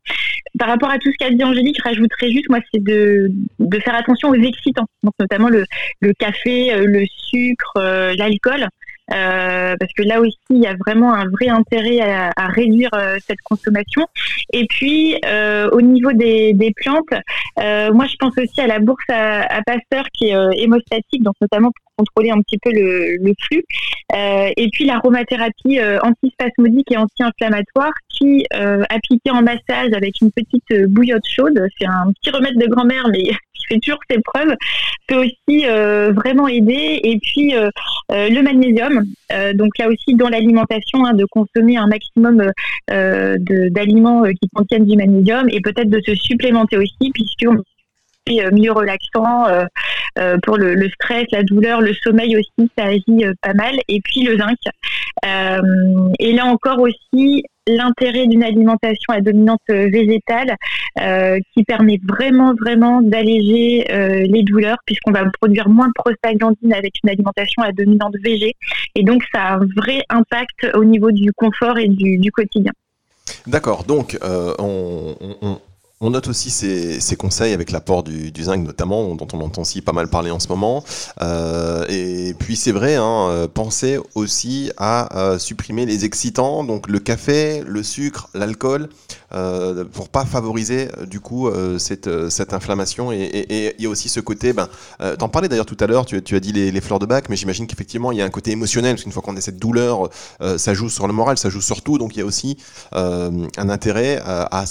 [0.58, 3.78] Par rapport à tout ce qu'a dit Angélique, je rajouterais juste, moi, c'est de, de
[3.80, 5.64] faire attention aux excitants, donc notamment le,
[6.00, 7.72] le café, le sucre,
[8.16, 8.66] l'alcool.
[9.12, 12.90] Euh, parce que là aussi, il y a vraiment un vrai intérêt à, à réduire
[12.94, 14.06] euh, cette consommation.
[14.52, 17.12] Et puis, euh, au niveau des, des plantes,
[17.56, 21.70] moi, je pense aussi à la bourse à, à Pasteur qui est hémostatique, donc notamment
[21.70, 23.64] pour contrôler un petit peu le, le flux.
[24.14, 28.46] et puis, l'aromathérapie antispasmodique et anti-inflammatoire qui,
[28.88, 33.30] appliquée en massage avec une petite bouillotte chaude, c'est un petit remède de grand-mère, mais
[33.68, 34.54] fait toujours ses preuves,
[35.08, 35.64] peut aussi
[36.14, 37.00] vraiment aider.
[37.02, 37.54] Et puis,
[38.10, 42.50] le magnésium, euh, donc là aussi, dans l'alimentation, hein, de consommer un maximum
[42.90, 47.58] euh, d'aliments euh, qui contiennent du magnésium et peut-être de se supplémenter aussi, puisqu'on
[48.52, 49.46] mieux relaxant
[50.44, 53.74] pour le, stress, la douleur, le sommeil aussi, ça agit pas mal.
[53.88, 54.56] Et puis le zinc.
[56.20, 60.56] et là encore aussi, l'intérêt d'une alimentation à dominante euh, végétale
[61.00, 66.72] euh, qui permet vraiment vraiment d'alléger euh, les douleurs puisqu'on va produire moins de prostaglandine
[66.72, 68.56] avec une alimentation à dominante végé
[68.94, 72.72] et donc ça a un vrai impact au niveau du confort et du, quotidien.
[73.46, 75.58] D'accord, donc on, on
[76.10, 80.08] note aussi ces, conseils avec l'apport du, zinc notamment, dont on entend aussi pas mal
[80.08, 80.82] parler en ce moment.
[81.20, 86.88] Euh, et puis c'est vrai, hein, euh, pensez aussi à euh, supprimer les excitants, donc
[86.88, 88.88] le café, le sucre, l'alcool,
[89.92, 93.12] pour pas favoriser du coup cette, cette inflammation.
[93.12, 94.68] Et il y a aussi ce côté, ben,
[95.18, 97.66] t'en parlais d'ailleurs tout à l'heure, tu, as dit les, fleurs de bac, mais j'imagine
[97.66, 100.10] qu'effectivement il y a un côté émotionnel, parce qu'une fois qu'on a cette douleur,
[100.56, 102.56] ça joue sur le moral, ça joue sur tout, donc il y a aussi
[102.92, 104.64] un intérêt à, à,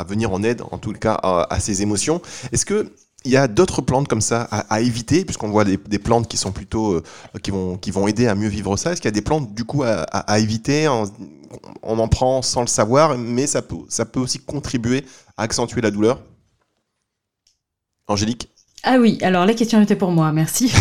[0.00, 2.20] à venir en aide en tout cas, à, ses émotions.
[2.52, 2.92] Est-ce que
[3.24, 6.52] il y a d'autres plantes comme ça à, éviter, puisqu'on voit des, plantes qui sont
[6.52, 7.02] plutôt euh,
[7.42, 8.92] qui vont qui vont aider à mieux vivre ça.
[8.92, 12.66] Est-ce qu'il y a des plantes du coup à, éviter on, en prend sans le
[12.66, 15.04] savoir, mais ça peut ça peut aussi contribuer
[15.36, 16.20] à accentuer la douleur?
[18.06, 18.48] Angélique?
[18.84, 20.72] Ah oui, alors la question était pour moi, merci.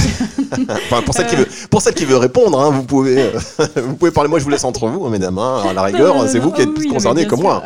[1.05, 3.39] pour, celle qui veut, pour celle qui veut répondre, hein, vous, pouvez, euh,
[3.75, 4.29] vous pouvez parler.
[4.29, 5.37] Moi, je vous laisse entre vous, hein, mesdames.
[5.39, 5.63] Hein.
[5.67, 7.63] à la rigueur, c'est vous qui êtes plus concernés que moi.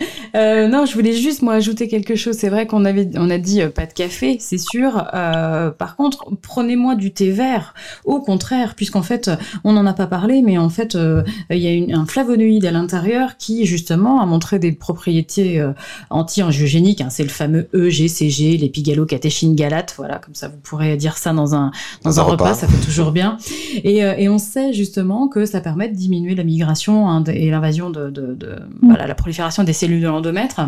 [0.36, 2.36] Euh, non, je voulais juste moi ajouter quelque chose.
[2.36, 5.08] C'est vrai qu'on avait, on a dit euh, pas de café, c'est sûr.
[5.12, 7.74] Euh, par contre, prenez-moi du thé vert.
[8.04, 9.28] Au contraire, puisqu'en fait,
[9.64, 10.96] on n'en a pas parlé, mais en fait,
[11.50, 15.64] il y a une, un flavonoïde à l'intérieur qui justement a montré des propriétés
[16.10, 17.00] anti-angiogéniques.
[17.00, 17.10] Hein.
[17.10, 19.94] c'est le fameux EGCG, l'épigalo-catéchine galate.
[19.96, 21.72] Voilà, comme ça, vous pourrez dire ça dans un
[22.04, 22.54] dans, un, repas.
[22.54, 23.36] ça fait toujours bien.
[23.82, 27.90] Et, et, on sait justement que ça permet de diminuer la migration hein, et l'invasion
[27.90, 30.60] de, de, de voilà, la prolifération des cellules cellules de l'endomètre.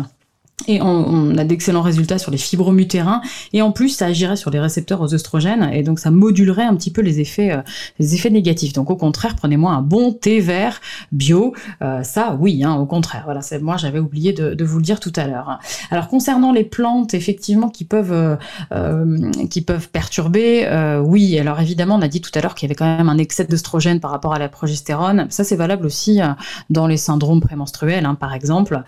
[0.67, 3.21] Et on, a d'excellents résultats sur les fibromutérin
[3.53, 5.69] Et en plus, ça agirait sur les récepteurs aux oestrogènes.
[5.73, 7.61] Et donc, ça modulerait un petit peu les effets, euh,
[7.99, 8.71] les effets négatifs.
[8.71, 10.79] Donc, au contraire, prenez-moi un bon thé vert
[11.11, 11.53] bio.
[11.81, 13.23] Euh, ça, oui, hein, au contraire.
[13.25, 15.59] Voilà, moi, j'avais oublié de, vous le dire tout à l'heure.
[15.91, 18.37] Alors, concernant les plantes, effectivement, qui peuvent,
[18.71, 20.67] euh, qui peuvent perturber,
[21.03, 21.37] oui.
[21.39, 23.45] Alors, évidemment, on a dit tout à l'heure qu'il y avait quand même un excès
[23.45, 25.27] d'oestrogène par rapport à la progestérone.
[25.29, 26.21] Ça, c'est valable aussi
[26.69, 28.81] dans les syndromes prémenstruels, hein, par exemple.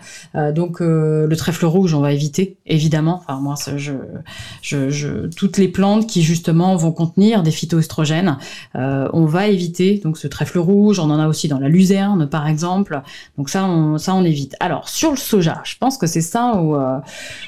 [0.54, 3.22] donc, le trèfle rouge, on va éviter, évidemment.
[3.22, 3.92] Enfin, moi, je,
[4.62, 8.38] je, toutes les plantes qui justement vont contenir des phytoestrogènes,
[8.74, 10.00] euh, on va éviter.
[10.02, 13.00] Donc, ce trèfle rouge, on en a aussi dans la luzerne, par exemple.
[13.38, 14.56] Donc ça, on, ça, on évite.
[14.60, 16.98] Alors, sur le soja, je pense que c'est ça où euh,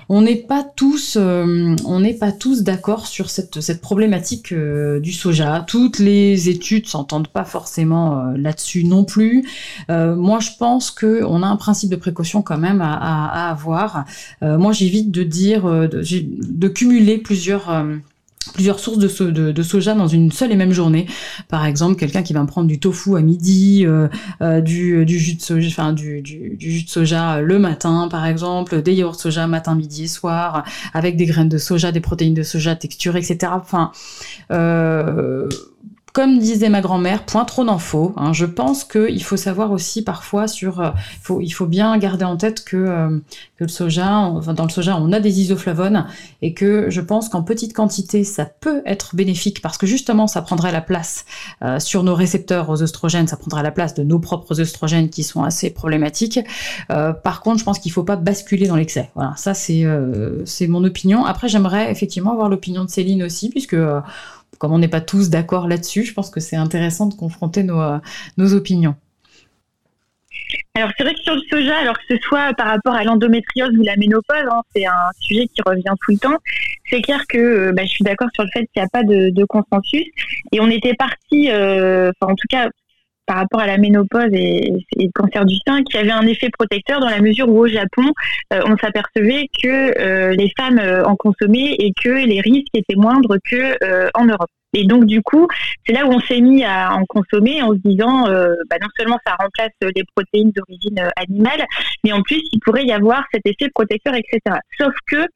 [0.09, 5.65] on n'est pas tous, euh, on n'est pas tous d'accord sur cette, problématique du soja.
[5.67, 9.47] Toutes les études s'entendent pas forcément là-dessus non plus.
[9.89, 13.98] moi, je pense que on a un principe de précaution quand même à avoir.
[14.43, 17.97] Euh, moi, j'évite de dire, euh, de, cumuler plusieurs euh,
[18.55, 21.07] plusieurs sources de, soja dans une seule et même journée.
[21.49, 23.85] Par exemple, quelqu'un qui va me prendre du tofu à midi,
[24.63, 28.95] du, jus de soja, enfin du, du, jus de soja le matin, par exemple, des
[28.95, 32.75] yaourts soja matin, midi et soir, avec des graines de soja, des protéines de soja
[32.75, 33.53] texturées, etc.
[33.55, 33.93] Enfin,
[36.19, 38.13] comme disait ma grand-mère, point trop faut.
[38.17, 38.33] Hein.
[38.33, 40.91] Je pense qu'il faut savoir aussi parfois sur, euh,
[41.41, 43.21] il faut bien garder en tête que, euh,
[43.59, 46.07] le soja, dans le soja, on a des isoflavones
[46.43, 50.43] et que je pense qu'en petite quantité, ça peut être bénéfique parce que justement, ça
[50.43, 51.25] prendrait la place
[51.63, 55.23] euh, sur nos récepteurs aux oestrogènes, ça prendrait la place de nos propres oestrogènes qui
[55.23, 56.41] sont assez problématiques.
[56.89, 59.11] par contre, je pense qu'il faut pas basculer dans l'excès.
[59.15, 59.85] Voilà, ça c'est
[60.47, 61.25] c'est mon opinion.
[61.25, 63.77] Après, j'aimerais effectivement avoir l'opinion de Céline aussi, puisque
[64.59, 67.81] comme on n'est pas tous d'accord là-dessus, je pense que c'est intéressant de confronter nos,
[67.81, 67.99] euh,
[68.37, 68.97] nos opinions.
[70.75, 73.73] Alors c'est vrai que sur le soja, alors que ce soit par rapport à l'endométriose
[73.77, 76.37] ou la ménopause, hein, c'est un sujet qui revient tout le temps.
[76.89, 79.03] C'est clair que euh, bah, je suis d'accord sur le fait qu'il n'y a pas
[79.03, 80.07] de, consensus
[80.53, 82.69] et on était parti, euh, en tout cas
[83.29, 86.99] par rapport à la ménopause et, le cancer du sein, qui avait un effet protecteur
[86.99, 88.11] dans la mesure où au Japon,
[88.53, 89.69] euh, on s'apercevait que
[90.01, 93.77] euh, les femmes euh, en consommaient et que les risques étaient moindres que
[94.15, 94.49] en Europe.
[94.75, 95.47] Et donc du coup,
[95.87, 99.19] c'est là où on s'est mis à en consommer en se disant, bah, non seulement
[99.27, 101.65] ça remplace les protéines d'origine animale,
[102.05, 104.59] mais en plus il pourrait y avoir cet effet protecteur, etc.
[104.79, 105.27] Sauf que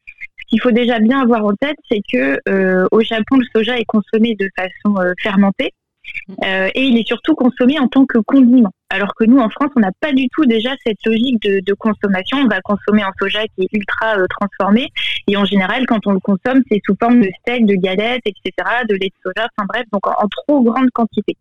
[0.48, 2.38] qu'il faut déjà bien avoir en tête, c'est que
[2.90, 5.72] au Japon, le soja est consommé de façon fermentée.
[6.44, 8.70] Euh, et il est surtout consommé en tant que condiment.
[8.90, 12.38] Alors que nous, en France, on n'a pas du tout déjà cette logique de, consommation.
[12.38, 14.88] On va consommer un soja qui est ultra euh, transformé.
[15.26, 18.52] Et en général, quand on le consomme, c'est sous forme de steak, de galettes, etc.,
[18.88, 21.36] de lait de soja, enfin bref, donc en, trop grande quantité.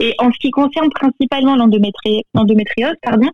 [0.00, 3.30] Et en ce qui concerne principalement l'endométriose, pardon,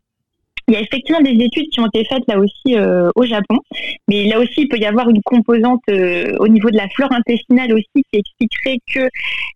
[0.68, 3.60] il y a effectivement des études qui ont été faites là aussi euh, au Japon,
[4.08, 7.12] mais là aussi il peut y avoir une composante euh, au niveau de la flore
[7.12, 9.08] intestinale aussi qui expliquerait que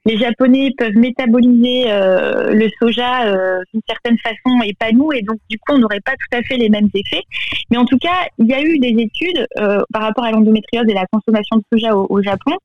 [0.06, 3.24] les Japonais peuvent métaboliser euh, le soja
[3.72, 6.42] d'une certaine façon et pas nous, et donc du coup on n'aurait pas tout à
[6.42, 7.24] fait les mêmes effets.
[7.70, 10.94] Mais en tout cas, il y a eu des études par rapport à l'endométriose et
[10.94, 12.56] la consommation de soja au, Japon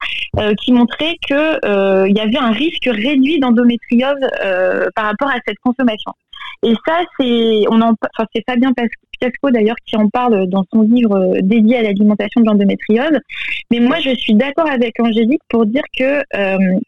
[0.62, 4.22] qui montraient que il y avait un risque réduit d'endométriose
[4.96, 6.12] par rapport à cette consommation.
[6.64, 7.68] Et ça, c'est,
[8.36, 12.48] c'est Fabien Piasco d'ailleurs qui en parle dans son livre euh, dédié à l'alimentation de
[12.48, 13.20] l'endométriose.
[13.72, 16.80] Mais moi, je suis d'accord avec Angélique pour dire que euh,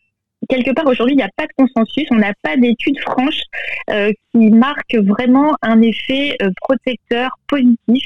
[0.48, 3.44] quelque part aujourd'hui, il n'y a pas de consensus, on n'a pas d'études franches
[3.90, 8.04] euh, qui marquent vraiment un effet euh, protecteur positif.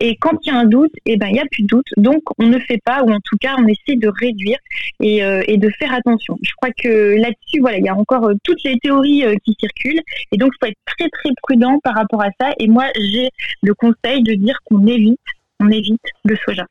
[0.00, 1.86] Et quand il y a un doute, eh ben il n'y a plus de doute.
[1.96, 4.58] Donc on ne fait pas, ou en tout cas on essaie de réduire
[5.00, 6.38] et, euh, et de faire attention.
[6.42, 10.36] Je crois que là-dessus, voilà, il y a encore toutes les théories qui circulent, et
[10.36, 12.52] donc il faut être très très prudent par rapport à ça.
[12.58, 13.30] Et moi, j'ai
[13.62, 15.20] le conseil de dire qu'on évite,
[15.60, 16.66] on évite le soja.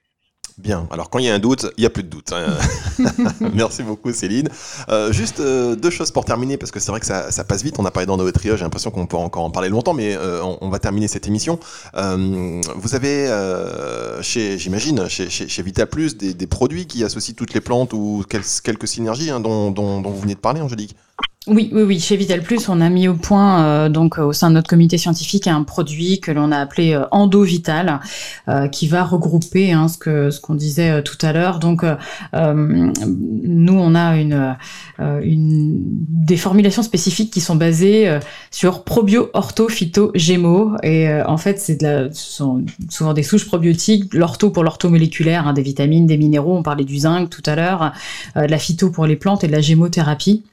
[0.59, 2.33] Bien, alors quand il y a un doute, il n'y a plus de doute.
[2.33, 2.57] Hein.
[3.53, 4.49] Merci beaucoup Céline.
[4.89, 7.75] Euh, juste euh, deux choses pour terminer, parce que c'est vrai que ça, passe vite,
[7.79, 10.69] on a parlé d'endométriose, j'ai l'impression qu'on peut encore en parler longtemps, mais euh, on,
[10.69, 11.59] va terminer cette émission.
[11.93, 13.29] vous avez,
[14.21, 18.87] chez, j'imagine, chez, chez, Vita Plus, des, produits qui associent toutes les plantes ou quelques
[18.87, 20.95] synergies hein, dont, dont, dont vous venez de parler, Angélique?
[21.49, 21.99] Oui, oui, oui.
[21.99, 24.99] Chez Vital Plus, on a mis au point, euh, donc au sein de notre comité
[24.99, 28.01] scientifique, un produit que l'on a appelé euh, Endo Vital,
[28.47, 31.59] euh, qui va regrouper hein, ce que ce qu'on disait tout à l'heure.
[31.59, 31.83] Donc,
[32.33, 34.55] nous, on a une,
[34.99, 38.19] une des formulations spécifiques qui sont basées
[38.51, 40.73] sur probio, ortho, phyto, gémeaux.
[40.83, 44.13] Et en fait, c'est de ce sont souvent des souches probiotiques.
[44.13, 46.57] L'ortho pour l'orthomoléculaire, hein, des vitamines, des minéraux.
[46.57, 47.93] On parlait du zinc tout à l'heure.
[48.35, 50.43] la phyto pour les plantes et de la gémothérapie.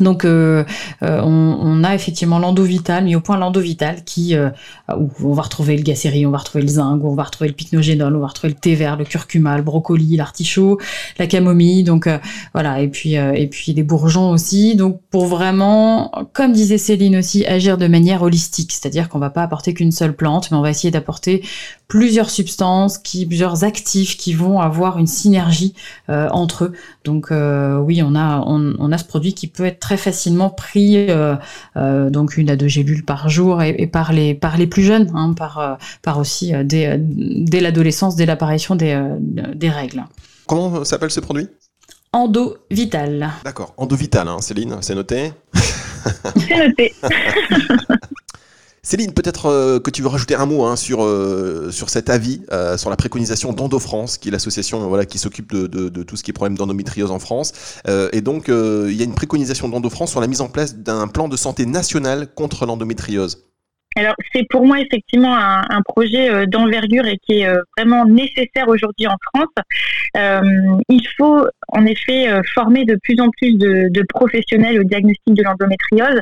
[0.00, 0.64] Donc, euh,
[1.02, 4.50] euh, on, a effectivement l'endovital, mis au point l'endovital, qui euh,
[4.96, 7.54] où on va retrouver le gacérie, on va retrouver le zinc, on va retrouver le
[7.54, 10.80] pycnogénol, on va retrouver le thé vert, le curcuma, le brocoli, l'artichaut,
[11.18, 12.08] la camomille, donc
[12.52, 14.74] voilà, et puis et des bourgeons aussi.
[14.74, 19.42] Donc, pour vraiment, comme disait Céline aussi, agir de manière holistique, c'est-à-dire qu'on va pas
[19.42, 21.42] apporter qu'une seule plante, mais on va essayer d'apporter
[21.86, 25.74] plusieurs substances, plusieurs actifs qui vont avoir une synergie
[26.08, 26.72] entre eux.
[27.04, 31.36] Donc oui, on, a ce produit qui peut être très facilement pris, euh,
[32.10, 35.32] donc une à deux gélules par jour et, par, les, par les plus jeunes, hein,
[35.34, 40.04] par, par aussi dès, dès l'adolescence, dès l'apparition des, des règles.
[40.46, 41.48] Comment s'appelle ce produit?
[42.12, 43.30] Endo Vital.
[43.44, 45.32] D'accord, Endo Vital, hein, Céline, c'est noté
[46.36, 46.94] C'est noté.
[48.84, 52.42] Céline, peut-être euh, que tu veux rajouter un mot hein, sur, euh, sur cet avis,
[52.52, 56.22] euh, sur la préconisation d'EndoFrance, qui est l'association voilà, qui s'occupe de, de, tout ce
[56.22, 57.52] qui est problème d'endométriose en France.
[58.12, 61.28] et donc, il y a une préconisation d'EndoFrance sur la mise en place d'un plan
[61.28, 63.46] de santé national contre l'endométriose.
[63.96, 68.68] Alors c'est pour moi effectivement un, projet euh, d'envergure et qui est euh, vraiment nécessaire
[68.68, 69.52] aujourd'hui en France.
[70.16, 70.40] Euh,
[70.88, 75.42] il faut en effet former de plus en plus de, de professionnels au diagnostic de
[75.42, 76.20] l'endométriose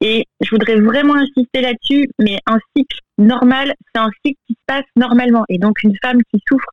[0.00, 4.64] et je voudrais vraiment insister là-dessus, mais un cycle normal, c'est un cycle qui se
[4.66, 5.44] passe normalement.
[5.48, 6.68] Et donc une femme qui souffre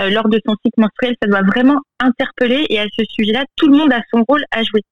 [0.00, 2.66] euh, lors de son cycle menstruel, ça doit vraiment interpeller.
[2.70, 4.82] Et à ce sujet-là, tout le monde a son rôle à jouer.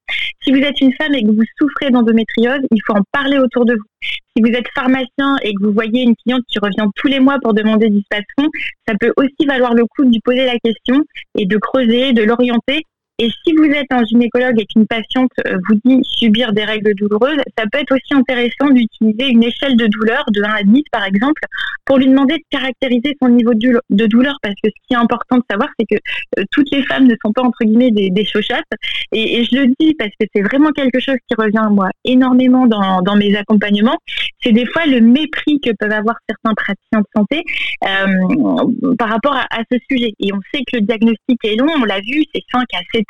[0.42, 3.64] Si vous êtes une femme et que vous souffrez d'endométriose, il faut en parler autour
[3.64, 4.08] de vous.
[4.36, 7.38] Si vous êtes pharmacien et que vous voyez une cliente qui revient tous les mois
[7.42, 8.48] pour demander du spasfon,
[8.86, 11.02] ça peut aussi valoir le coup de lui poser la question
[11.38, 12.84] et de creuser, de l'orienter
[13.18, 16.94] et si vous êtes un gynécologue et qu'une patiente euh, vous dit subir des règles
[16.94, 20.82] douloureuses, ça peut être aussi intéressant d'utiliser une échelle de douleur de 1 à 10
[20.92, 21.40] par exemple
[21.86, 25.38] pour lui demander de caractériser son niveau de douleur parce que ce qui est important
[25.38, 26.00] de savoir c'est que
[26.38, 28.64] euh, toutes les femmes ne sont pas entre guillemets des, des chauchates
[29.12, 33.00] et, je le dis parce que c'est vraiment quelque chose qui revient moi énormément dans,
[33.02, 33.96] dans mes accompagnements.
[34.42, 37.44] C'est des fois le mépris que peuvent avoir certains praticiens de santé
[37.84, 40.12] euh, par rapport à, à, ce sujet.
[40.18, 43.05] Et on sait que le diagnostic est long on l'a vu c'est 5 à 7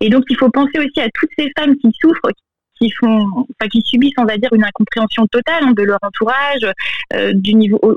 [0.00, 2.30] et donc, il faut penser aussi à toutes ces femmes qui souffrent,
[2.78, 3.26] qui font,
[3.70, 6.66] qui subissent, on va dire, une incompréhension totale hein, de leur entourage,
[7.14, 7.32] euh,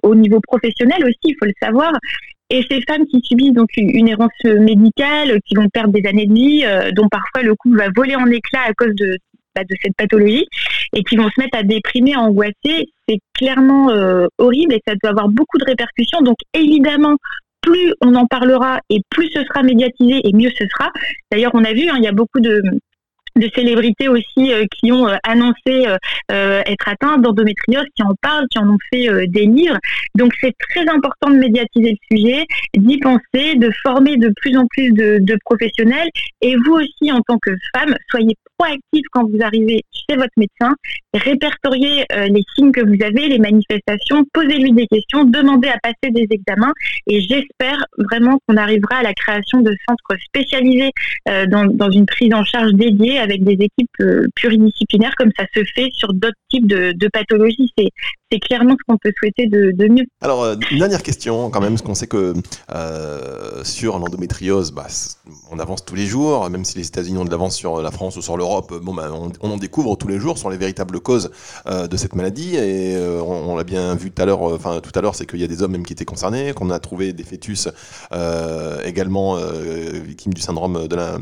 [0.03, 1.91] au, niveau professionnel aussi, il faut le savoir.
[2.49, 6.33] Et ces femmes qui subissent donc une, errance médicale, qui vont perdre des années de
[6.33, 9.17] vie, euh, dont parfois le couple va voler en éclats à cause de,
[9.55, 10.47] bah, de cette pathologie,
[10.93, 14.95] et qui vont se mettre à déprimer, à angoisser, c'est clairement euh, horrible et ça
[15.01, 16.21] doit avoir beaucoup de répercussions.
[16.21, 17.17] Donc évidemment,
[17.62, 20.91] plus on en parlera et plus ce sera médiatisé et mieux ce sera.
[21.32, 22.62] D'ailleurs, on a vu, hein, il y a beaucoup de,
[23.39, 25.87] de célébrités aussi euh, qui ont euh, annoncé
[26.31, 29.77] euh, être atteintes d'endométriose, qui en parlent, qui en ont fait des livres.
[30.15, 34.67] Donc c'est très important de médiatiser le sujet, d'y penser, de former de plus en
[34.67, 36.09] plus de, professionnels.
[36.41, 40.75] Et vous aussi, en tant que femme, soyez proactive quand vous arrivez chez votre médecin,
[41.13, 46.27] répertoriez les signes que vous avez, les manifestations, posez-lui des questions, demandez à passer des
[46.29, 46.73] examens.
[47.07, 50.91] Et j'espère vraiment qu'on arrivera à la création de centres spécialisés
[51.25, 55.63] dans, dans une prise en charge dédiée avec des équipes euh, pluridisciplinaires comme ça se
[55.75, 57.71] fait sur d'autres types de, pathologies.
[57.77, 57.89] C'est
[58.38, 60.05] clairement ce qu'on peut souhaiter de, mieux.
[60.21, 62.34] Alors, euh, dernière question quand même, parce qu'on sait que
[62.73, 64.86] euh, sur l'endométriose, bah,
[65.51, 68.17] on avance tous les jours, même si les États-Unis ont de l'avance sur la France
[68.17, 71.32] ou sur l'Europe, bon, bah, on, en découvre tous les jours sur les véritables causes
[71.67, 72.55] de cette maladie.
[72.55, 75.86] Et on, l'a bien vu tout à l'heure, c'est qu'il y a des hommes même
[75.86, 77.67] qui étaient concernés, qu'on a trouvé des fœtus
[78.86, 79.38] également
[80.05, 81.17] victimes du syndrome de la,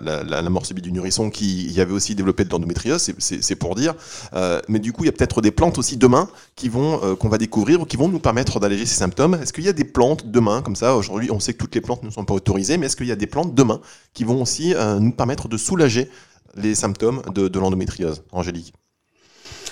[0.00, 3.94] la mort subite du nourrisson qui y avait aussi développé de l'endométriose, c'est pour dire.
[4.34, 6.28] Euh, mais du coup, il y a peut-être des plantes aussi demain
[6.58, 9.38] qui vont euh, qu'on va découvrir ou qui vont nous permettre d'alléger ces symptômes.
[9.40, 11.80] Est-ce qu'il y a des plantes demain comme ça Aujourd'hui, on sait que toutes les
[11.80, 13.80] plantes ne sont pas autorisées, mais est-ce qu'il y a des plantes demain
[14.12, 16.10] qui vont aussi euh, nous permettre de soulager
[16.56, 18.74] les symptômes de, l'endométriose, Angélique?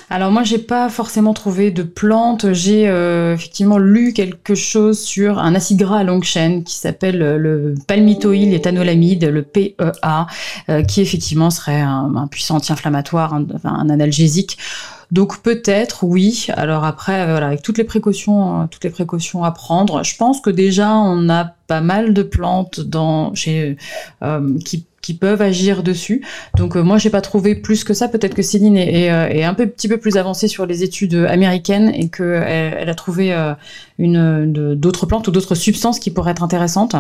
[0.09, 2.53] Alors moi, j'ai pas forcément trouvé de plantes.
[2.53, 7.19] J'ai euh, effectivement lu quelque chose sur un acide gras à longue chaîne qui s'appelle
[7.19, 10.27] le palmitoïl éthanolamide, le PEA,
[10.87, 14.59] qui effectivement serait un, puissant anti-inflammatoire, un, analgésique.
[15.11, 16.49] Donc peut-être oui.
[16.55, 20.03] Alors après, voilà, avec toutes les précautions, toutes les précautions à prendre.
[20.05, 23.77] Je pense que déjà on a pas mal de plantes dans chez
[24.65, 26.27] qui qui peuvent agir dessus.
[26.57, 28.09] Donc euh, moi j'ai pas trouvé plus que ça.
[28.09, 31.15] Peut-être que Céline est, euh, est, un peu, petit peu plus avancée sur les études
[31.15, 32.43] américaines et qu'elle
[32.77, 33.55] elle a trouvé euh,
[33.99, 36.97] une d'autres plantes ou d'autres substances qui pourraient être intéressantes.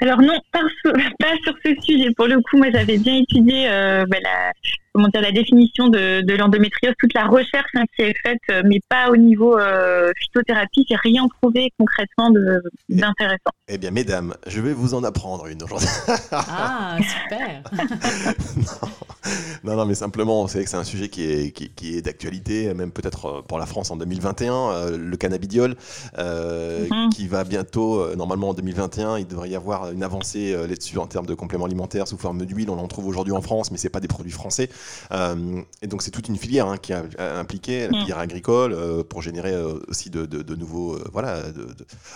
[0.00, 2.10] Alors non, pas sur, pas sur, ce sujet.
[2.16, 4.52] Pour le coup, moi j'avais bien étudié bah, la,
[4.94, 8.62] comment dire, la définition de, de l'endométriose, toute la recherche hein, qui est faite, euh,
[8.64, 12.30] mais pas au niveau euh, phytothérapie, j'ai rien trouvé concrètement
[12.88, 13.50] d'intéressant.
[13.66, 15.88] Eh bien, mesdames, je vais vous en apprendre une aujourd'hui.
[16.30, 17.62] ah, super
[19.64, 19.76] non.
[19.76, 19.86] non.
[19.86, 23.42] mais simplement, c'est que c'est un sujet qui est, qui, est d'actualité, même peut-être euh,
[23.42, 25.74] pour la France en 2021, le cannabidiol,
[26.16, 27.10] mhm.
[27.12, 31.26] qui va bientôt, normalement en 2021, il devrait y avoir une avancée là-dessus en termes
[31.26, 32.70] de compléments alimentaires sous forme d'huile.
[32.70, 34.68] On en trouve aujourd'hui en France, mais c'est pas des produits français.
[35.12, 37.04] Euh, et donc c'est toute une filière hein, qui a,
[37.38, 38.00] impliqué la mm.
[38.00, 41.40] filière agricole euh, pour générer euh, aussi de, nouveaux, voilà,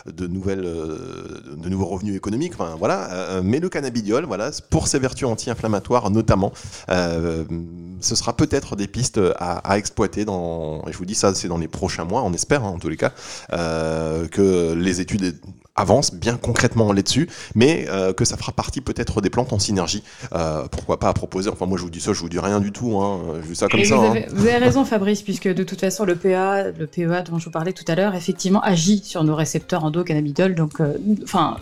[0.06, 2.52] de, nouvelles, de nouveaux revenus économiques.
[2.54, 3.40] Enfin, voilà.
[3.42, 6.52] mais le cannabidiol, voilà, pour ses vertus anti-inflammatoires notamment,
[6.88, 10.82] ce sera peut-être des pistes à, exploiter dans.
[10.86, 12.88] Et je vous dis ça, c'est dans les prochains mois, on espère hein, en tous
[12.88, 13.12] les cas,
[13.50, 15.38] que les études
[15.78, 20.02] avance bien concrètement là-dessus, mais euh, que ça fera partie peut-être des plantes en synergie.
[20.32, 22.60] Euh, pourquoi pas à proposer Enfin, moi je vous dis ça, je vous dis rien
[22.60, 22.98] du tout.
[22.98, 23.96] Hein, je dis ça comme ça.
[23.96, 24.10] Vous, hein.
[24.10, 27.46] avez, vous, avez, raison, Fabrice, puisque de toute façon le PEA, le PEA dont je
[27.46, 30.54] vous parlais tout à l'heure, effectivement agit sur nos récepteurs endocannabidol.
[30.54, 31.56] Donc, euh, enfin.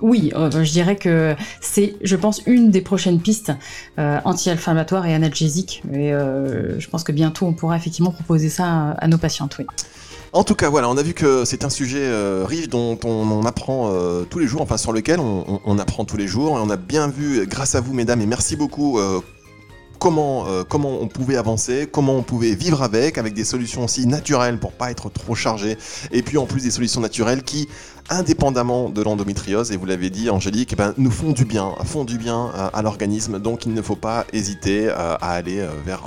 [0.00, 3.52] oui, je dirais que c'est, je pense, une des prochaines pistes
[3.96, 5.82] anti-inflammatoires et analgésiques.
[5.92, 9.56] Et je pense que bientôt, on pourra effectivement proposer ça à, nos patientes.
[9.58, 9.66] Oui.
[10.34, 13.44] En tout cas, voilà, on a vu que c'est un sujet euh, riche dont on,
[13.44, 16.56] apprend euh, tous les jours, enfin sur lequel on, apprend tous les jours.
[16.56, 18.98] Et on a bien vu, grâce à vous, mesdames, et merci beaucoup.
[18.98, 19.20] Euh,
[19.98, 24.72] comment, on pouvait avancer, comment on pouvait vivre avec, avec des solutions aussi naturelles pour
[24.72, 25.76] pas être trop chargé,
[26.10, 27.68] et puis en plus des solutions naturelles qui
[28.08, 32.04] indépendamment de l'endométriose, et vous l'avez dit Angélique, eh ben, nous font du bien, font
[32.04, 36.02] du bien à, l'organisme, donc il ne faut pas hésiter à aller vers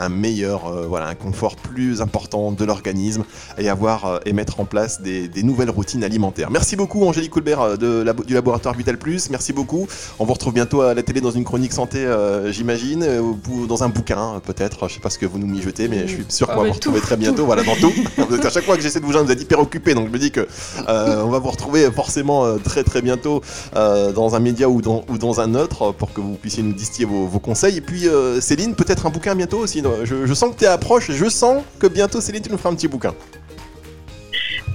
[0.00, 3.24] un meilleur, euh, voilà, un confort plus important de l'organisme
[3.58, 6.50] et avoir euh, et mettre en place des, nouvelles routines alimentaires.
[6.50, 9.86] Merci beaucoup Angélique Coulbert euh, de, du laboratoire Vital Plus, merci beaucoup.
[10.18, 12.06] On vous retrouve bientôt à la télé dans une chronique santé,
[12.50, 13.04] j'imagine,
[13.48, 14.88] ou dans un bouquin peut-être.
[14.88, 16.72] Je sais pas ce que vous nous jetez, mais je suis sûr qu'on va vous
[16.72, 17.44] retrouver très bientôt.
[17.44, 17.92] Voilà, dans tout.
[18.46, 20.18] à chaque fois que j'essaie de vous joindre, vous êtes hyper occupé, donc je me
[20.18, 20.46] dis que
[20.88, 23.42] on va vous retrouver forcément très très bientôt
[23.74, 27.06] dans un média ou dans, ou dans un autre pour que vous puissiez nous distiller
[27.06, 27.76] vos, vos conseils.
[27.76, 28.06] Et puis
[28.40, 31.86] Céline, peut-être un bouquin bientôt aussi je, sens que tu es approche, je sens que
[31.86, 33.14] bientôt Céline, tu nous feras un petit bouquin.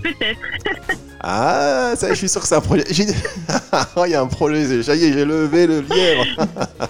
[0.04, 0.40] Peut-être.
[1.28, 2.84] Ah, ça, je suis sûr que c'est un projet.
[3.98, 6.24] Oh, il y a un projet, ça y est, j'ai levé le lièvre.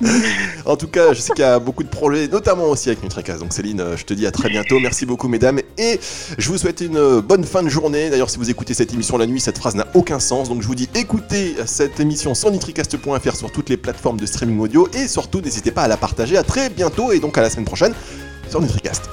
[0.66, 3.40] en tout cas, je sais qu'il y a beaucoup de projets, notamment aussi avec Nutrecast.
[3.40, 4.80] Donc Céline, je te dis à très bientôt.
[4.80, 5.60] Merci beaucoup, mesdames.
[5.78, 6.00] Et
[6.38, 8.10] je vous souhaite une bonne fin de journée.
[8.10, 10.50] D'ailleurs, si vous écoutez cette émission la nuit, cette phrase n'a aucun sens.
[10.50, 14.60] Donc je vous dis, écoutez cette émission sur nitricast.fr sur toutes les plateformes de streaming
[14.60, 14.88] audio.
[14.94, 16.38] Et surtout, n'hésitez pas à la partager.
[16.38, 17.94] À très bientôt et donc à la semaine prochaine
[18.50, 19.10] sur NutriCast.